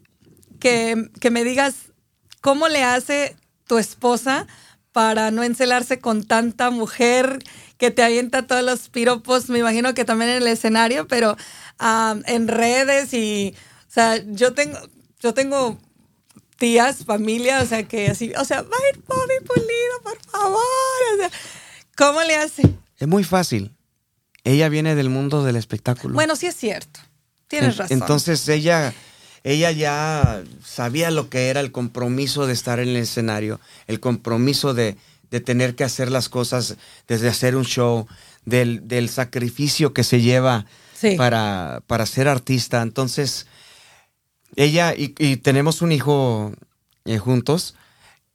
que, 0.59 1.09
que 1.21 1.31
me 1.31 1.43
digas 1.45 1.75
cómo 2.43 2.67
le 2.67 2.83
hace 2.83 3.37
tu 3.67 3.77
esposa 3.77 4.47
para 4.91 5.31
no 5.31 5.43
encelarse 5.43 5.99
con 5.99 6.25
tanta 6.25 6.69
mujer 6.71 7.39
que 7.77 7.89
te 7.89 8.03
avienta 8.03 8.45
todos 8.45 8.63
los 8.63 8.89
piropos, 8.89 9.47
me 9.49 9.59
imagino 9.59 9.93
que 9.93 10.03
también 10.03 10.29
en 10.29 10.37
el 10.43 10.47
escenario, 10.47 11.07
pero 11.07 11.37
en 12.27 12.47
redes 12.49 13.13
y, 13.13 13.55
o 13.87 13.91
sea, 13.91 14.21
yo 14.27 14.53
tengo, 14.53 14.77
yo 15.21 15.33
tengo 15.33 15.79
tías, 16.57 17.05
familia, 17.05 17.61
o 17.61 17.65
sea, 17.65 17.87
que 17.87 18.07
así, 18.09 18.33
o 18.37 18.43
sea, 18.43 18.61
va 18.61 18.75
a 18.77 18.89
ir 18.93 19.01
Bobby 19.07 19.47
Pulido, 19.47 20.01
por 20.03 20.19
favor, 20.29 20.59
o 21.13 21.17
sea, 21.17 21.31
¿cómo 21.95 22.21
le 22.23 22.35
hace? 22.35 22.61
Es 22.97 23.07
muy 23.07 23.23
fácil. 23.23 23.71
Ella 24.43 24.67
viene 24.67 24.95
del 24.95 25.09
mundo 25.09 25.45
del 25.45 25.55
espectáculo. 25.55 26.13
Bueno, 26.13 26.35
sí 26.35 26.47
es 26.47 26.55
cierto, 26.57 26.99
tienes 27.47 27.71
En- 27.75 27.77
razón. 27.79 27.97
Entonces 28.01 28.47
ella, 28.49 28.93
ella 29.43 29.71
ya 29.71 30.43
sabía 30.63 31.11
lo 31.11 31.29
que 31.29 31.49
era 31.49 31.59
el 31.59 31.71
compromiso 31.71 32.47
de 32.47 32.53
estar 32.53 32.79
en 32.79 32.89
el 32.89 32.97
escenario, 32.97 33.59
el 33.87 33.99
compromiso 33.99 34.73
de, 34.73 34.95
de 35.31 35.39
tener 35.41 35.75
que 35.75 35.83
hacer 35.83 36.09
las 36.11 36.29
cosas, 36.29 36.77
desde 37.07 37.27
hacer 37.29 37.55
un 37.55 37.65
show, 37.65 38.07
del, 38.45 38.87
del 38.87 39.09
sacrificio 39.09 39.93
que 39.93 40.03
se 40.03 40.21
lleva 40.21 40.65
Sí. 40.93 41.15
para, 41.17 41.81
para 41.87 42.05
ser 42.05 42.27
artista. 42.29 42.81
Entonces, 42.81 43.45
ella 44.55 44.93
y, 44.95 45.13
y 45.17 45.37
tenemos 45.37 45.81
un 45.81 45.91
hijo 45.91 46.53
eh, 47.05 47.17
juntos 47.17 47.75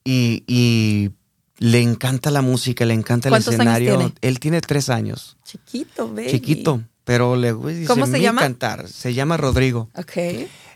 y, 0.05 0.45
y 0.47 1.11
le 1.59 1.81
encanta 1.81 2.31
la 2.31 2.43
música, 2.43 2.85
le 2.85 2.95
encanta 2.95 3.29
el 3.29 3.33
¿Cuántos 3.33 3.55
años 3.55 3.61
escenario. 3.61 3.97
tiene? 3.97 4.15
Él 4.21 4.39
tiene 4.41 4.61
tres 4.61 4.89
años, 4.91 5.37
Chiquito, 5.45 6.09
baby. 6.13 6.31
chiquito, 6.31 6.83
pero 7.05 7.37
le 7.37 7.55
dice, 7.55 7.87
¿Cómo 7.87 8.05
se 8.07 8.13
"Me 8.13 8.21
llama? 8.21 8.43
encantar. 8.43 8.87
Se 8.89 9.15
llama 9.15 9.37
Rodrigo. 9.39 9.89
Ok. 9.95 10.13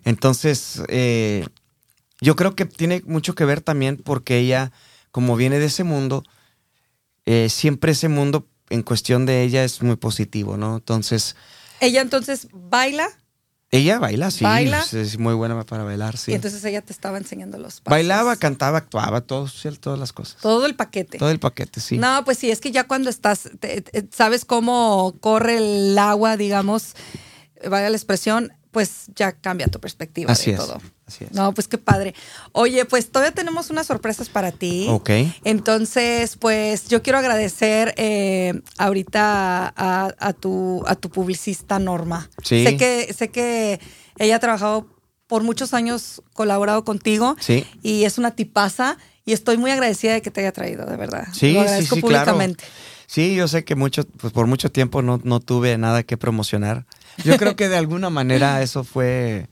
Entonces, 0.05 0.83
eh, 0.89 1.47
yo 2.21 2.37
creo 2.37 2.55
que 2.55 2.65
tiene 2.67 3.03
mucho 3.07 3.35
que 3.35 3.45
ver 3.45 3.61
también 3.61 3.97
porque 3.97 4.39
ella, 4.39 4.73
como 5.11 5.37
viene 5.37 5.59
de 5.59 5.67
ese 5.67 5.85
mundo, 5.85 6.25
eh, 7.27 7.49
siempre 7.49 7.93
ese 7.93 8.09
mundo 8.09 8.47
en 8.71 8.83
cuestión 8.83 9.27
de 9.27 9.43
ella 9.43 9.65
es 9.65 9.83
muy 9.83 9.97
positivo, 9.97 10.57
¿no? 10.57 10.77
Entonces, 10.77 11.37
Ella 11.81 12.01
entonces 12.01 12.49
baila 12.53 13.09
ella 13.75 13.99
baila, 13.99 14.31
sí, 14.31 14.45
¿Baila? 14.45 14.85
es- 14.93 15.19
muy 15.19 15.33
buena 15.33 15.65
para 15.65 15.83
bailar, 15.83 16.19
sí. 16.19 16.33
y 16.33 16.35
entonces 16.35 16.63
ella 16.65 16.83
te 16.83 16.93
estaba 16.93 17.17
enseñando 17.17 17.57
los 17.57 17.81
pasos. 17.81 17.91
Bailaba, 17.91 18.37
cantaba, 18.37 18.77
actuaba, 18.79 19.23
todo, 19.23 19.49
todas 19.81 19.99
las 19.99 20.13
cosas. 20.13 20.37
Todo 20.43 20.67
el 20.67 20.75
paquete. 20.77 21.17
Todo 21.17 21.31
el 21.31 21.41
paquete, 21.41 21.81
sí. 21.81 21.97
No, 21.97 22.23
pues 22.23 22.37
sí, 22.37 22.51
es 22.51 22.61
que 22.61 22.71
ya 22.71 22.85
cuando 22.87 23.09
estás, 23.09 23.49
te- 23.61 23.81
te- 23.81 24.09
sabes 24.15 24.45
cómo 24.45 25.15
corre 25.21 25.57
el 25.57 25.99
agua, 25.99 26.37
digamos, 26.37 26.95
vaya 27.67 27.89
la 27.89 27.97
expresión, 27.97 28.53
pues 28.73 29.05
ya 29.15 29.33
cambia 29.33 29.69
tu 29.69 29.79
perspectiva 29.79 30.33
Así 30.33 30.51
de 30.51 30.57
es. 30.57 30.63
todo. 30.67 30.81
Así 31.07 31.25
es. 31.25 31.33
No, 31.33 31.53
pues 31.53 31.69
qué 31.69 31.79
padre. 31.79 32.15
Oye, 32.53 32.85
pues 32.87 33.11
todavía 33.13 33.33
tenemos 33.33 33.71
unas 33.71 33.87
sorpresas 33.87 34.29
para 34.31 34.51
ti. 34.51 34.87
Ok. 34.89 35.11
Entonces, 35.45 36.37
pues 36.39 36.89
yo 36.89 37.03
quiero 37.03 37.19
agradecer 37.19 37.95
eh, 37.99 38.61
ahorita 38.79 39.73
a, 39.77 40.15
a 40.19 40.33
tu, 40.33 40.83
a 40.87 40.97
tu 40.97 41.11
publicista 41.11 41.79
Norma. 41.79 42.31
Sí. 42.43 42.65
Sé 42.65 42.77
que, 42.77 43.13
sé 43.17 43.29
que 43.29 43.79
ella 44.19 44.37
ha 44.37 44.41
trabajado 44.41 44.87
por 45.27 45.43
muchos 45.43 45.75
años, 45.75 46.23
colaborado 46.33 46.85
contigo. 46.85 47.37
Sí. 47.41 47.67
Y 47.83 48.05
es 48.05 48.19
una 48.19 48.33
tipaza. 48.33 48.97
Y 49.25 49.35
estoy 49.35 49.57
muy 49.57 49.71
agradecida 49.71 50.15
de 50.15 50.23
que 50.23 50.31
te 50.31 50.41
haya 50.41 50.53
traído, 50.53 50.85
de 50.87 50.97
verdad. 50.97 51.29
Sí, 51.33 51.53
Lo 51.53 51.61
sí, 51.61 51.67
agradezco 51.67 51.95
sí, 51.97 52.01
claro. 52.03 52.25
públicamente. 52.25 52.65
Sí, 53.07 53.35
yo 53.35 53.49
sé 53.49 53.65
que 53.65 53.75
mucho, 53.75 54.05
pues 54.05 54.33
por 54.33 54.47
mucho 54.47 54.71
tiempo 54.71 55.03
no, 55.03 55.21
no 55.25 55.41
tuve 55.41 55.77
nada 55.79 56.03
que 56.03 56.17
promocionar. 56.17 56.87
Yo 57.25 57.37
creo 57.37 57.57
que 57.57 57.69
de 57.69 57.77
alguna 57.77 58.11
manera 58.11 58.63
eso 58.63 58.85
fue, 58.85 59.49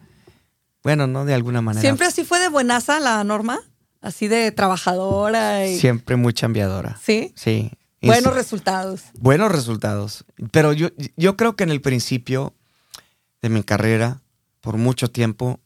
bueno, 0.82 1.06
no 1.06 1.24
de 1.24 1.34
alguna 1.34 1.60
manera. 1.62 1.82
Siempre 1.82 2.06
así 2.06 2.24
fue 2.24 2.38
de 2.40 2.48
buenaza 2.48 3.00
la 3.00 3.22
Norma, 3.24 3.60
así 4.00 4.28
de 4.28 4.50
trabajadora 4.52 5.66
y 5.66 5.78
Siempre 5.78 6.16
muy 6.16 6.32
chambeadora. 6.32 6.98
sí. 7.02 7.32
Sí. 7.36 7.70
Buenos 8.02 8.32
resultados. 8.34 9.02
buenos 9.18 9.52
resultados. 9.52 10.24
Pero 10.52 10.72
yo, 10.72 10.88
yo 11.18 11.36
creo 11.36 11.54
que 11.54 11.64
en 11.64 11.70
el 11.70 11.82
principio 11.82 12.54
de 13.42 13.50
mi 13.50 13.62
carrera, 13.62 14.22
por 14.62 14.78
mucho 14.78 15.10
tiempo, 15.10 15.60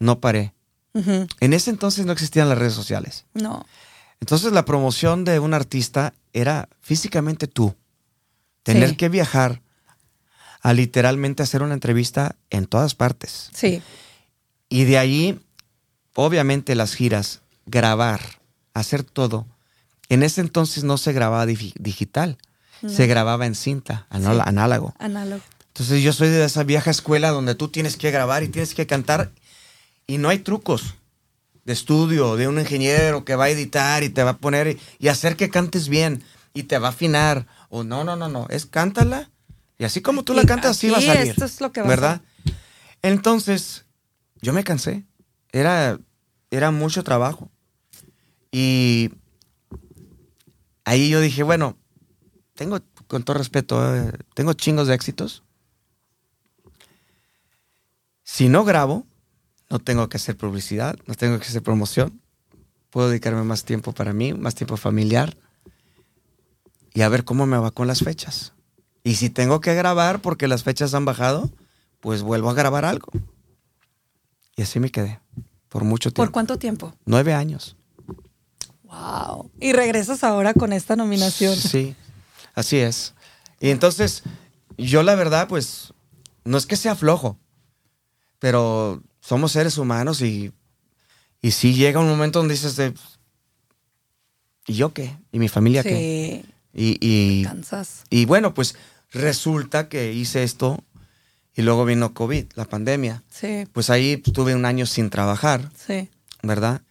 no 0.00 0.18
paré. 0.18 0.52
En 0.94 1.52
ese 1.52 1.70
entonces 1.70 2.04
no 2.06 2.12
existían 2.12 2.48
las 2.48 2.58
redes 2.58 2.72
sociales. 2.72 3.24
No. 3.34 3.64
Entonces 4.20 4.52
la 4.52 4.64
promoción 4.64 5.24
de 5.24 5.38
un 5.38 5.54
artista 5.54 6.12
era 6.32 6.68
físicamente 6.80 7.46
tú. 7.46 7.74
Tener 8.62 8.90
Sí. 8.90 8.96
que 8.96 9.08
viajar 9.08 9.62
a 10.62 10.72
literalmente 10.74 11.42
hacer 11.42 11.62
una 11.62 11.74
entrevista 11.74 12.36
en 12.50 12.66
todas 12.66 12.94
partes. 12.94 13.50
Sí. 13.54 13.82
Y 14.68 14.84
de 14.84 14.98
ahí, 14.98 15.40
obviamente 16.14 16.74
las 16.74 16.94
giras, 16.94 17.40
grabar, 17.66 18.20
hacer 18.74 19.02
todo. 19.02 19.46
En 20.10 20.22
ese 20.22 20.42
entonces 20.42 20.84
no 20.84 20.98
se 20.98 21.12
grababa 21.12 21.46
digi- 21.46 21.74
digital, 21.78 22.36
se 22.86 23.06
grababa 23.06 23.46
en 23.46 23.54
cinta, 23.54 24.06
anal- 24.10 24.36
Sí. 24.36 24.42
análogo. 24.46 24.94
Análogo. 24.98 25.42
Entonces 25.68 26.02
yo 26.02 26.12
soy 26.12 26.28
de 26.28 26.44
esa 26.44 26.62
vieja 26.64 26.90
escuela 26.90 27.30
donde 27.30 27.54
tú 27.54 27.68
tienes 27.68 27.96
que 27.96 28.10
grabar 28.10 28.42
y 28.42 28.48
tienes 28.48 28.74
que 28.74 28.86
cantar 28.86 29.32
y 30.06 30.18
no 30.18 30.28
hay 30.28 30.40
trucos 30.40 30.94
de 31.64 31.72
estudio, 31.72 32.36
de 32.36 32.48
un 32.48 32.58
ingeniero 32.58 33.24
que 33.24 33.36
va 33.36 33.44
a 33.44 33.50
editar 33.50 34.02
y 34.02 34.08
te 34.08 34.22
va 34.22 34.30
a 34.30 34.38
poner 34.38 34.68
y, 34.68 34.80
y 34.98 35.08
hacer 35.08 35.36
que 35.36 35.50
cantes 35.50 35.88
bien 35.88 36.22
y 36.54 36.64
te 36.64 36.78
va 36.78 36.88
a 36.88 36.90
afinar. 36.90 37.46
O 37.68 37.84
no, 37.84 38.04
no, 38.04 38.16
no, 38.16 38.28
no, 38.28 38.46
es 38.50 38.66
cántala. 38.66 39.30
Y 39.78 39.84
así 39.84 40.02
como 40.02 40.24
tú 40.24 40.34
la 40.34 40.44
cantas, 40.44 40.72
así 40.72 40.90
va 40.90 40.98
a 40.98 41.00
salir. 41.00 41.30
esto 41.30 41.44
es 41.44 41.60
lo 41.60 41.72
que 41.72 41.80
va 41.80 41.86
a 41.86 41.90
¿Verdad? 41.90 42.20
Entonces, 43.02 43.86
yo 44.42 44.52
me 44.52 44.64
cansé. 44.64 45.04
Era, 45.52 45.98
era 46.50 46.70
mucho 46.70 47.02
trabajo. 47.02 47.50
Y 48.52 49.10
ahí 50.84 51.08
yo 51.08 51.20
dije, 51.20 51.42
bueno, 51.42 51.78
tengo, 52.54 52.80
con 53.06 53.22
todo 53.22 53.38
respeto, 53.38 53.96
eh, 53.96 54.12
tengo 54.34 54.52
chingos 54.52 54.86
de 54.86 54.94
éxitos. 54.94 55.44
si 58.22 58.48
no 58.48 58.64
grabo, 58.64 59.06
no 59.70 59.78
tengo 59.78 60.08
que 60.08 60.16
hacer 60.16 60.36
publicidad, 60.36 60.98
no 61.06 61.14
tengo 61.14 61.38
que 61.38 61.46
hacer 61.46 61.62
promoción. 61.62 62.20
Puedo 62.90 63.08
dedicarme 63.08 63.44
más 63.44 63.64
tiempo 63.64 63.92
para 63.92 64.12
mí, 64.12 64.34
más 64.34 64.56
tiempo 64.56 64.76
familiar 64.76 65.36
y 66.92 67.02
a 67.02 67.08
ver 67.08 67.24
cómo 67.24 67.46
me 67.46 67.56
va 67.56 67.70
con 67.70 67.86
las 67.86 68.00
fechas. 68.00 68.52
Y 69.04 69.14
si 69.14 69.30
tengo 69.30 69.60
que 69.60 69.74
grabar 69.74 70.20
porque 70.20 70.48
las 70.48 70.64
fechas 70.64 70.92
han 70.92 71.04
bajado, 71.04 71.50
pues 72.00 72.22
vuelvo 72.22 72.50
a 72.50 72.54
grabar 72.54 72.84
algo. 72.84 73.08
Y 74.56 74.62
así 74.62 74.80
me 74.80 74.90
quedé 74.90 75.20
por 75.68 75.84
mucho 75.84 76.10
tiempo. 76.10 76.22
¿Por 76.22 76.32
cuánto 76.32 76.58
tiempo? 76.58 76.92
Nueve 77.06 77.32
años. 77.32 77.76
Wow. 78.82 79.50
Y 79.60 79.72
regresas 79.72 80.24
ahora 80.24 80.52
con 80.52 80.72
esta 80.72 80.96
nominación. 80.96 81.54
Sí, 81.56 81.94
así 82.54 82.78
es. 82.78 83.14
Y 83.60 83.70
entonces, 83.70 84.24
yo 84.76 85.04
la 85.04 85.14
verdad, 85.14 85.46
pues, 85.46 85.94
no 86.44 86.58
es 86.58 86.66
que 86.66 86.76
sea 86.76 86.96
flojo, 86.96 87.38
pero 88.40 89.02
somos 89.20 89.52
seres 89.52 89.78
humanos 89.78 90.22
y, 90.22 90.52
y 91.42 91.50
sí 91.52 91.74
llega 91.74 92.00
un 92.00 92.08
momento 92.08 92.38
donde 92.38 92.54
dices, 92.54 92.78
¿y 94.66 94.74
yo 94.74 94.92
qué? 94.92 95.16
¿Y 95.32 95.38
mi 95.38 95.48
familia 95.48 95.82
qué? 95.82 96.42
Sí. 96.44 96.50
Y, 96.72 96.98
y, 97.00 97.44
Cansas. 97.44 98.04
y 98.10 98.24
bueno, 98.26 98.54
pues 98.54 98.76
resulta 99.12 99.88
que 99.88 100.12
hice 100.12 100.42
esto 100.44 100.82
y 101.56 101.62
luego 101.62 101.84
vino 101.84 102.14
COVID, 102.14 102.46
la 102.54 102.64
pandemia. 102.64 103.24
Sí, 103.28 103.66
Pues 103.72 103.90
ahí 103.90 104.22
estuve 104.24 104.54
un 104.54 104.64
año 104.64 104.86
sin 104.86 105.10
trabajar, 105.10 105.70
sí. 105.76 106.08
¿verdad? 106.42 106.82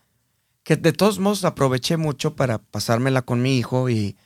Que 0.64 0.76
de 0.76 0.92
todos 0.92 1.20
modos 1.20 1.46
aproveché 1.46 1.96
mucho 1.98 2.36
para 2.36 2.58
pasármela 2.58 3.22
con 3.22 3.42
mi 3.42 3.58
hijo 3.58 3.90
y, 3.90 4.18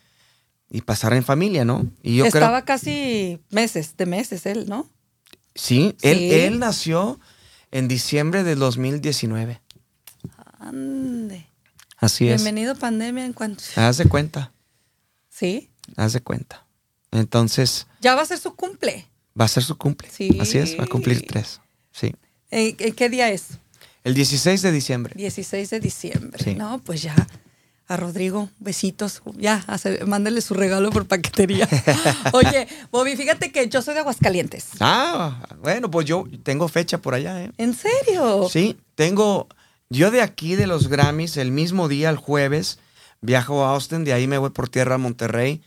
y 0.71 0.81
pasar 0.81 1.13
en 1.13 1.23
familia, 1.23 1.63
¿no? 1.65 1.85
Y 2.01 2.15
yo 2.17 2.25
Estaba 2.25 2.63
creo, 2.63 2.65
casi 2.65 3.39
meses, 3.51 3.95
de 3.95 4.05
meses 4.07 4.45
él, 4.47 4.65
¿no? 4.67 4.89
sí, 5.55 5.95
él, 6.01 6.17
Sí. 6.17 6.31
él 6.31 6.57
nació 6.59 7.19
en 7.73 7.87
diciembre 7.87 8.43
del 8.43 8.59
2019. 8.59 9.59
Ande. 10.59 11.47
Así 11.97 12.29
es. 12.29 12.41
Bienvenido 12.43 12.75
pandemia 12.75 13.25
en 13.25 13.33
cuanto. 13.33 13.63
Haz 13.75 13.97
de 13.97 14.05
cuenta, 14.05 14.53
Sí. 15.29 15.69
haz 15.97 16.13
de 16.13 16.21
cuenta. 16.21 16.65
Entonces, 17.11 17.87
Ya 17.99 18.15
va 18.15 18.21
a 18.21 18.25
ser 18.25 18.37
su 18.39 18.55
cumple. 18.55 19.07
va 19.39 19.45
a 19.45 19.47
ser 19.47 19.63
su 19.63 19.77
cumple. 19.77 20.07
Sí. 20.11 20.37
Así 20.39 20.57
es, 20.59 20.77
va 20.79 20.83
a 20.83 20.87
cumplir 20.87 21.25
tres. 21.27 21.61
Sí. 21.91 22.13
¿En, 22.51 22.75
en 22.77 22.93
qué 22.93 23.09
día 23.09 23.29
es? 23.31 23.57
El 24.03 24.13
16 24.13 24.61
de 24.61 24.71
diciembre. 24.71 25.13
16 25.17 25.69
de 25.71 25.79
diciembre. 25.79 26.43
Sí. 26.43 26.53
No, 26.55 26.79
pues 26.83 27.01
ya. 27.01 27.15
A 27.87 27.97
Rodrigo, 27.97 28.49
besitos. 28.59 29.21
Ya, 29.37 29.63
hace- 29.67 30.05
mándale 30.05 30.39
su 30.41 30.53
regalo 30.53 30.89
por 30.89 31.05
paquetería. 31.05 31.67
Oye, 32.33 32.67
Bobby, 32.91 33.15
fíjate 33.17 33.51
que 33.51 33.67
yo 33.67 33.81
soy 33.81 33.93
de 33.93 33.99
Aguascalientes. 33.99 34.67
Ah, 34.79 35.45
bueno, 35.61 35.91
pues 35.91 36.05
yo 36.07 36.25
tengo 36.43 36.67
fecha 36.69 36.99
por 36.99 37.13
allá, 37.13 37.43
¿eh? 37.43 37.51
¿En 37.57 37.73
serio? 37.75 38.47
Sí, 38.49 38.77
tengo. 38.95 39.47
Yo 39.89 40.11
de 40.11 40.21
aquí, 40.21 40.55
de 40.55 40.65
los 40.65 40.87
Grammys, 40.87 41.35
el 41.37 41.51
mismo 41.51 41.87
día, 41.89 42.09
el 42.09 42.15
jueves, 42.17 42.79
viajo 43.21 43.63
a 43.65 43.71
Austin, 43.73 44.05
de 44.05 44.13
ahí 44.13 44.27
me 44.27 44.37
voy 44.37 44.49
por 44.51 44.69
tierra 44.69 44.95
a 44.95 44.97
Monterrey. 44.97 45.61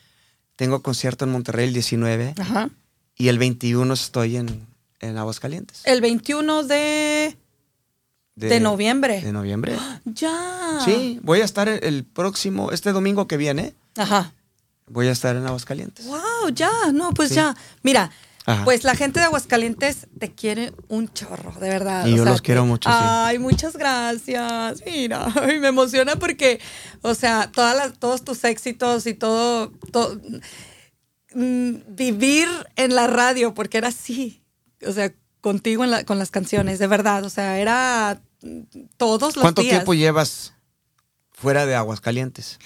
Tengo 0.57 0.83
concierto 0.83 1.27
en 1.27 1.33
Monterrey 1.33 1.67
el 1.69 1.75
19 1.75 2.35
Ajá. 2.41 2.71
y 3.15 3.29
el 3.29 3.39
21 3.39 3.93
estoy 3.93 4.37
en, 4.37 4.67
en 5.01 5.19
Aguascalientes. 5.19 5.83
El 5.85 6.01
21 6.01 6.63
de, 6.65 7.37
de 8.37 8.61
noviembre. 8.61 9.21
De 9.23 9.33
noviembre. 9.33 9.77
Ya. 10.05 10.79
Sí, 10.85 11.19
voy 11.23 11.41
a 11.41 11.45
estar 11.45 11.69
el, 11.69 12.05
próximo, 12.05 12.71
este 12.71 12.93
domingo 12.93 13.27
que 13.27 13.37
viene, 13.37 13.75
Ajá. 13.97 14.33
voy 14.87 15.09
a 15.09 15.13
estar 15.13 15.35
en 15.37 15.47
Aguascalientes. 15.47 16.07
Wow, 16.07 16.49
ya, 16.55 16.71
no, 16.93 17.13
pues 17.13 17.31
Sí. 17.31 17.35
ya. 17.37 17.57
Mira, 17.83 18.11
Ajá. 18.47 18.65
pues 18.65 18.85
la 18.85 18.95
gente 18.95 19.19
de 19.21 19.27
Aguascalientes 19.27 20.07
te 20.19 20.33
quiere 20.33 20.73
un 20.89 21.09
chorro, 21.13 21.53
de 21.61 21.69
verdad. 21.69 22.07
Y 22.07 22.13
o 22.13 22.17
yo 22.19 22.23
sea, 22.23 22.33
los 22.33 22.43
quiero 22.43 22.65
mucho, 22.65 22.89
sí. 22.89 22.97
Ay, 22.99 23.39
muchas 23.41 23.77
gracias. 23.77 24.83
Mira, 24.87 25.27
ay, 25.43 25.59
me 25.59 25.69
emociona 25.69 26.15
porque, 26.17 26.61
o 27.03 27.15
sea, 27.15 27.51
todas 27.53 27.77
las, 27.77 27.99
todos 27.99 28.23
tus 28.25 28.45
éxitos 28.45 29.07
y 29.09 29.15
todo, 29.15 29.73
to- 29.93 30.21
mm, 31.35 31.75
vivir 31.89 32.49
en 32.77 32.95
la 32.95 33.07
radio, 33.07 33.55
porque 33.55 33.79
era 33.79 33.89
así, 33.89 34.43
o 34.87 34.93
sea, 34.93 35.13
contigo 35.47 35.85
en 35.85 35.93
la- 35.93 36.03
con 36.05 36.19
las 36.19 36.33
canciones, 36.33 36.81
de 36.81 36.89
verdad, 36.89 37.23
o 37.25 37.31
sea, 37.31 37.61
era 37.61 38.21
todos 38.97 39.37
los 39.37 39.43
¿Cuánto 39.43 39.63
días. 39.63 39.75
tiempo 39.75 39.95
llevas 39.95 40.55
fuera 41.31 41.67
de 41.67 41.77
Aguascalientes? 41.77 42.59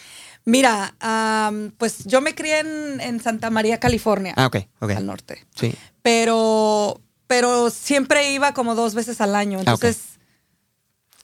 Mira, 0.46 0.94
am, 0.98 1.72
pues 1.76 2.04
yo 2.06 2.22
me 2.22 2.34
crié 2.34 2.60
en, 2.60 3.00
en 3.02 3.20
Santa 3.20 3.50
María, 3.50 3.78
California, 3.78 4.32
Ah, 4.38 4.46
ok, 4.46 4.56
ok. 4.80 4.90
al 4.92 5.04
norte. 5.04 5.46
Sí. 5.54 5.74
pero 6.00 6.98
pero 7.26 7.68
siempre 7.68 8.32
iba 8.32 8.54
como 8.54 8.74
dos 8.74 8.94
veces 8.94 9.20
al 9.20 9.34
año. 9.36 9.58
Ah. 9.58 9.60
Entonces, 9.60 9.98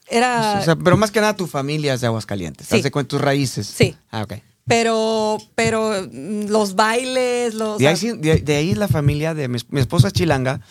era. 0.07 0.59
O 0.61 0.63
sea, 0.63 0.75
pero 0.75 0.95
más 0.95 1.09
que 1.11 1.19
nada 1.19 1.35
tu 1.35 1.47
familia 1.47 1.95
es 1.95 2.01
de 2.01 2.07
Aguascalientes. 2.07 2.67
Sí. 2.67 2.81
Cuenta 2.91 3.09
tus 3.09 3.19
raíces. 3.21 3.65
Sí. 3.67 3.97
Ah, 4.11 4.21
ok. 4.21 4.33
pero, 4.65 5.37
pero 5.55 5.91
mm, 6.11 6.47
los 6.49 6.75
bailes, 6.75 7.55
los. 7.55 7.77
De 7.79 7.87
ahí, 7.87 7.97
de, 8.17 8.37
de 8.37 8.55
ahí 8.55 8.75
la 8.75 8.87
familia 8.87 9.33
de 9.33 9.47
mi, 9.47 9.57
mi 9.69 9.79
esposa 9.81 10.07
es 10.07 10.13
chilanga, 10.13 10.61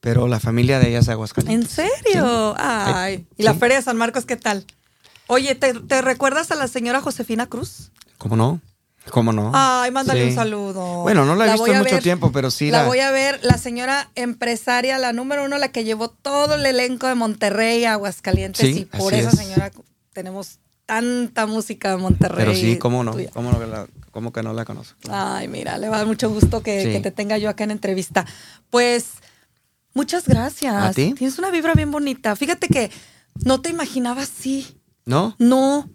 pero 0.00 0.28
la 0.28 0.40
familia 0.40 0.78
de 0.78 0.88
ella 0.88 0.98
es 1.00 1.06
de 1.06 1.12
¿En 1.12 1.14
Aguascalientes. 1.16 1.70
serio? 1.70 2.54
Ay. 2.58 3.26
¿Y 3.36 3.42
la. 3.42 3.54
Feria 3.54 3.76
de 3.76 3.82
San 3.82 3.96
Marcos 3.96 4.24
qué 4.24 4.36
tal? 4.36 4.64
Oye, 5.26 5.54
¿te, 5.54 5.74
te 5.74 6.02
recuerdas 6.02 6.50
a 6.50 6.54
la 6.54 6.66
señora 6.68 7.00
Josefina 7.00 7.46
Cruz? 7.46 7.90
¿Cómo 8.18 8.36
no? 8.36 8.60
¿Cómo 9.10 9.32
no? 9.32 9.50
Ay, 9.54 9.90
mándale 9.90 10.22
Sí. 10.24 10.28
un 10.30 10.34
saludo. 10.34 11.02
Bueno, 11.02 11.24
no 11.24 11.34
la 11.34 11.46
he 11.46 11.52
visto 11.52 11.66
en 11.68 11.78
mucho 11.78 11.94
ver- 11.94 12.02
tiempo, 12.02 12.32
pero 12.32 12.50
sí 12.50 12.70
la, 12.70 12.82
la... 12.82 12.88
voy 12.88 13.00
a 13.00 13.10
ver, 13.10 13.40
la 13.42 13.56
señora 13.56 14.10
empresaria, 14.14 14.98
la 14.98 15.12
número 15.12 15.44
uno, 15.44 15.56
la 15.58 15.68
que 15.72 15.84
llevó 15.84 16.08
todo 16.10 16.54
el 16.56 16.66
elenco 16.66 17.06
de 17.06 17.14
Monterrey 17.14 17.84
a 17.84 17.94
Aguascalientes. 17.94 18.76
Y 18.76 18.84
por 18.84 19.14
esa 19.14 19.30
es. 19.30 19.36
señora 19.38 19.70
tenemos 20.12 20.58
tanta 20.86 21.46
música 21.46 21.90
de 21.90 21.96
Monterrey. 21.96 22.36
Pero 22.44 22.54
sí, 22.54 22.76
¿cómo 22.78 23.02
no? 23.04 23.12
tuya. 23.12 23.30
¿Cómo, 23.32 23.50
no 23.52 23.64
la- 23.66 23.86
cómo 24.10 24.32
que 24.32 24.42
no 24.42 24.52
la 24.52 24.64
conozco? 24.64 24.96
Ay, 25.10 25.48
mira, 25.48 25.78
le 25.78 25.88
va 25.88 25.96
a 25.96 25.98
dar 26.00 26.06
mucho 26.06 26.28
gusto 26.30 26.62
que, 26.62 26.82
Sí. 26.82 26.92
que 26.92 27.00
te 27.00 27.10
tenga 27.10 27.38
yo 27.38 27.48
acá 27.48 27.64
en 27.64 27.70
entrevista. 27.70 28.26
Pues, 28.68 29.06
muchas 29.94 30.26
gracias. 30.26 30.74
¿A 30.74 30.92
ti? 30.92 31.14
Tienes 31.16 31.38
una 31.38 31.50
vibra 31.50 31.74
bien 31.74 31.90
bonita. 31.90 32.36
Fíjate 32.36 32.68
que 32.68 32.90
no 33.44 33.60
te 33.60 33.70
imaginaba 33.70 34.22
así. 34.22 34.76
¿No? 35.04 35.34
No, 35.38 35.88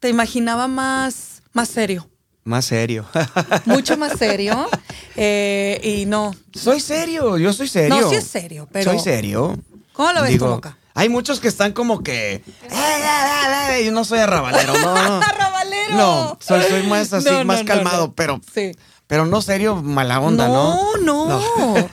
te 0.00 0.08
imaginaba 0.08 0.68
más, 0.68 1.42
más 1.52 1.68
serio. 1.68 2.08
Más 2.44 2.64
serio. 2.64 3.04
Mucho 3.66 3.96
más 3.98 4.18
serio. 4.18 4.68
Eh, 5.16 5.80
y 5.82 6.06
no. 6.06 6.34
soy 6.54 6.80
serio, 6.80 7.36
yo 7.36 7.52
soy 7.52 7.68
serio. 7.68 8.00
No, 8.00 8.08
sí 8.08 8.16
es 8.16 8.26
serio, 8.26 8.68
pero. 8.72 8.90
Soy 8.90 9.00
serio. 9.00 9.58
¿Cómo 9.92 10.12
lo 10.12 10.22
ves 10.22 10.30
Digo, 10.30 10.46
tú, 10.46 10.52
Moca? 10.52 10.78
Hay 10.94 11.08
muchos 11.08 11.40
que 11.40 11.48
están 11.48 11.72
como 11.72 12.02
que... 12.02 12.34
"Eh, 12.34 12.42
eh, 12.70 12.70
eh, 12.70 13.80
eh", 13.80 13.84
Yo 13.84 13.92
no 13.92 14.04
soy 14.04 14.18
arrabalero, 14.20 14.72
no, 14.78 14.94
no. 14.94 15.22
¡Arrabalero! 15.22 15.96
No, 15.96 16.38
soy, 16.40 16.62
soy 16.62 16.82
más 16.88 17.12
así, 17.12 17.28
No, 17.30 17.44
más 17.44 17.60
no, 17.60 17.64
calmado, 17.66 18.12
pero... 18.14 18.40
Sí. 18.52 18.72
Pero 19.06 19.24
no 19.24 19.40
serio, 19.40 19.76
mala 19.76 20.20
onda, 20.20 20.48
¿no? 20.48 20.96
No, 20.98 21.28
no. 21.28 21.40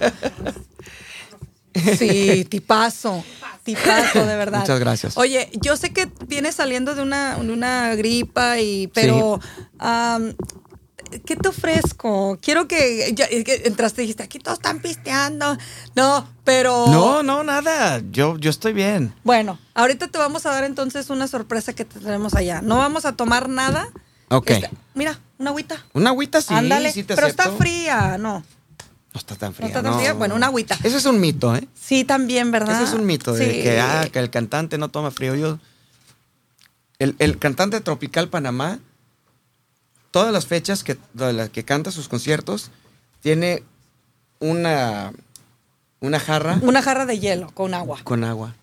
Sí, 1.98 2.46
tipazo. 2.50 3.24
Tipazo, 3.64 4.26
de 4.26 4.36
verdad. 4.36 4.60
Muchas 4.60 4.80
gracias. 4.80 5.18
Oye, 5.18 5.50
yo 5.62 5.76
sé 5.76 5.92
que 5.92 6.08
vienes 6.28 6.56
saliendo 6.56 6.94
de 6.96 7.02
una, 7.02 7.38
una 7.38 7.96
gripa 7.96 8.60
y, 8.60 8.88
pero, 8.88 9.40
am, 9.80 10.36
¿qué 11.26 11.36
te 11.36 11.50
ofrezco? 11.50 12.38
Quiero 12.42 12.68
que, 12.68 13.12
ya, 13.16 13.26
es 13.26 13.44
que 13.44 13.64
entraste 13.66 14.02
y 14.02 14.06
dijiste, 14.06 14.24
aquí 14.24 14.38
todos 14.40 14.60
están 14.60 14.80
pisteando. 14.80 15.58
No, 15.96 16.28
pero. 16.44 16.88
No, 16.88 17.24
no, 17.24 17.44
nada. 17.44 18.02
Yo, 18.12 18.38
yo 18.38 18.50
estoy 18.50 18.74
bien. 18.74 19.14
Bueno, 19.24 19.58
ahorita 19.74 20.10
te 20.10 20.18
vamos 20.18 20.46
a 20.46 20.52
dar 20.52 20.64
entonces 20.64 21.10
una 21.10 21.28
sorpresa 21.28 21.74
que 21.74 21.86
te 21.86 22.00
tenemos 22.00 22.36
allá. 22.36 22.62
No 22.62 22.78
vamos 22.78 23.06
a 23.06 23.16
tomar 23.16 23.50
nada. 23.50 23.90
Ok. 24.30 24.52
Este, 24.52 24.70
mira, 24.94 25.20
una 25.38 25.50
agüita. 25.52 25.84
Una 25.94 26.10
agüita 26.12 26.42
sí, 26.42 26.54
Ándale, 26.54 26.92
sí 26.92 27.04
te 27.04 27.16
pero 27.16 27.28
está 27.28 27.52
fría, 27.52 28.18
no. 28.18 28.44
No 29.16 29.20
está 29.20 29.36
tan 29.38 29.54
fría. 29.54 29.68
está 29.70 29.82
tan 29.82 29.96
fría. 29.98 30.12
Bueno, 30.14 30.36
una 30.36 30.48
agüita. 30.48 30.78
Eso 30.84 30.98
es 30.98 31.06
un 31.06 31.22
mito, 31.22 31.56
¿eh? 31.56 31.66
Sí, 31.74 32.04
también, 32.04 32.52
¿verdad? 32.52 32.76
Ese 32.76 32.84
es 32.84 32.94
un 32.94 33.06
mito 33.06 33.32
de 33.34 33.46
Sí. 33.50 33.64
que, 33.64 33.80
ah, 33.80 34.06
que 34.12 34.20
el 34.20 34.30
cantante 34.30 34.78
no 34.78 34.90
toma 34.90 35.10
frío. 35.10 35.36
Yo, 35.36 35.58
el, 37.00 37.16
el 37.20 37.38
cantante 37.40 37.80
tropical 37.80 38.28
Panamá, 38.28 38.80
todas 40.12 40.34
las 40.34 40.46
fechas 40.48 40.84
que, 40.84 40.98
las 41.14 41.50
que 41.50 41.64
canta 41.64 41.92
sus 41.92 42.10
conciertos, 42.10 42.72
tiene 43.22 43.64
una, 44.40 45.14
una 46.02 46.20
jarra 46.20 46.60
Una 46.62 46.82
jarra 46.82 47.06
de 47.06 47.18
hielo 47.18 47.50
con 47.54 47.74
agua. 47.74 48.00
con 48.04 48.26
agua. 48.26 48.54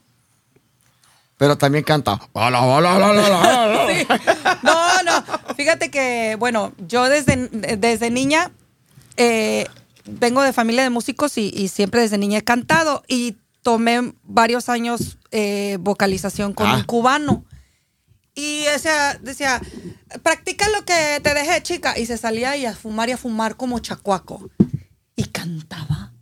Pero 1.38 1.56
también 1.56 1.82
canta. 1.82 2.20
"Hola, 2.34 2.60
hola, 2.60 2.94
hola, 2.94 3.08
hola, 3.10 3.26
hola". 3.26 3.86
Sí. 3.88 4.06
No, 4.62 5.02
no. 5.02 5.24
Fíjate 5.56 5.90
que, 5.90 6.36
bueno, 6.38 6.72
yo 6.86 7.08
desde, 7.08 7.48
desde 7.78 8.10
niña 8.10 8.50
eh, 9.16 9.66
vengo 10.06 10.42
de 10.42 10.52
familia 10.52 10.82
de 10.82 10.90
músicos 10.90 11.36
y, 11.38 11.50
y 11.54 11.68
siempre 11.68 12.00
desde 12.00 12.18
niña 12.18 12.38
he 12.38 12.44
cantado 12.44 13.02
y 13.08 13.36
tomé 13.62 14.12
varios 14.24 14.68
años 14.68 15.18
eh, 15.30 15.78
vocalización 15.80 16.52
con 16.52 16.66
Ah. 16.66 16.76
un 16.76 16.82
cubano. 16.84 17.44
Y 18.34 18.62
decía, 18.64 19.18
decía, 19.22 19.60
practica 20.22 20.66
lo 20.70 20.84
que 20.86 21.20
te 21.22 21.34
dejé, 21.34 21.62
chica. 21.62 21.98
Y 21.98 22.06
se 22.06 22.16
salía 22.16 22.56
y 22.56 22.64
a 22.64 22.74
fumar 22.74 23.08
y 23.10 23.12
a 23.12 23.18
fumar 23.18 23.56
como 23.56 23.78
chacuaco. 23.78 24.48
Y 25.16 25.24
cantaba. 25.24 26.12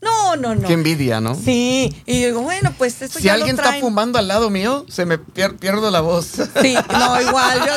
No, 0.00 0.36
No, 0.36 0.54
no. 0.54 0.66
Qué 0.66 0.72
envidia, 0.74 1.20
¿no? 1.20 1.34
Sí, 1.34 1.94
y 2.06 2.24
digo, 2.24 2.40
bueno, 2.40 2.72
pues 2.78 3.02
eso 3.02 3.18
Si 3.18 3.24
ya 3.26 3.34
alguien 3.34 3.56
lo 3.56 3.60
está 3.62 3.70
traen. 3.70 3.82
fumando 3.84 4.18
al 4.18 4.28
lado 4.28 4.48
mío, 4.48 4.86
se 4.88 5.04
me 5.04 5.18
pier- 5.18 5.58
pierdo 5.58 5.90
la 5.90 6.00
voz. 6.00 6.26
Sí, 6.62 6.74
no, 6.92 7.20
igual. 7.20 7.58
Yo, 7.66 7.72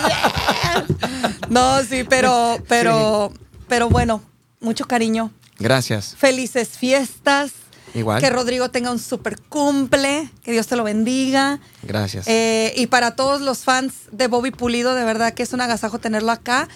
no, 1.49 1.83
sí, 1.83 2.03
pero, 2.07 2.57
pero, 2.67 3.33
pero 3.67 3.89
bueno, 3.89 4.21
mucho 4.59 4.85
cariño. 4.85 5.31
Gracias. 5.61 6.15
Felices 6.17 6.69
fiestas. 6.69 7.51
Igual. 7.93 8.21
Que 8.21 8.29
Rodrigo 8.29 8.69
tenga 8.71 8.91
un 8.91 8.99
super 8.99 9.39
cumple. 9.49 10.29
Que 10.43 10.51
Dios 10.53 10.67
te 10.67 10.75
lo 10.75 10.83
bendiga. 10.83 11.59
Gracias. 11.83 12.25
Eh, 12.27 12.73
y 12.77 12.87
para 12.87 13.15
todos 13.15 13.41
los 13.41 13.59
fans 13.59 13.93
de 14.11 14.27
Bobby 14.27 14.51
Pulido, 14.51 14.95
de 14.95 15.03
verdad 15.03 15.33
que 15.33 15.43
es 15.43 15.51
un 15.53 15.61
agasajo 15.61 15.99
tenerlo 15.99 16.31
acá. 16.31 16.67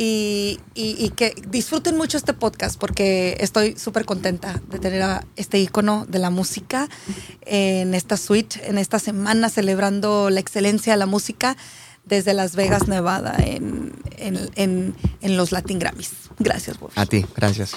Y, 0.00 0.60
y- 0.74 0.94
y 1.04 1.10
que 1.10 1.34
disfruten 1.48 1.96
mucho 1.96 2.18
este 2.18 2.32
podcast 2.32 2.78
porque 2.78 3.36
estoy 3.40 3.76
súper 3.76 4.04
contenta 4.04 4.62
de 4.70 4.78
tener 4.78 5.02
a 5.02 5.24
este 5.34 5.58
ícono 5.58 6.06
de 6.08 6.20
la 6.20 6.30
música 6.30 6.88
en 7.46 7.94
esta 7.94 8.16
suite, 8.16 8.60
en 8.68 8.78
esta 8.78 9.00
semana 9.00 9.48
celebrando 9.48 10.30
la 10.30 10.38
excelencia 10.38 10.92
de 10.92 10.98
la 10.98 11.06
música 11.06 11.56
desde 12.04 12.32
Las 12.32 12.54
Vegas, 12.54 12.86
Nevada, 12.86 13.34
en, 13.44 13.92
en- 14.18 14.48
en- 14.54 14.94
en 15.20 15.36
los 15.36 15.50
Latin 15.50 15.80
Grammys. 15.80 16.10
Gracias, 16.38 16.78
Bobby. 16.78 16.92
A 16.94 17.04
ti, 17.06 17.26
gracias. 17.34 17.72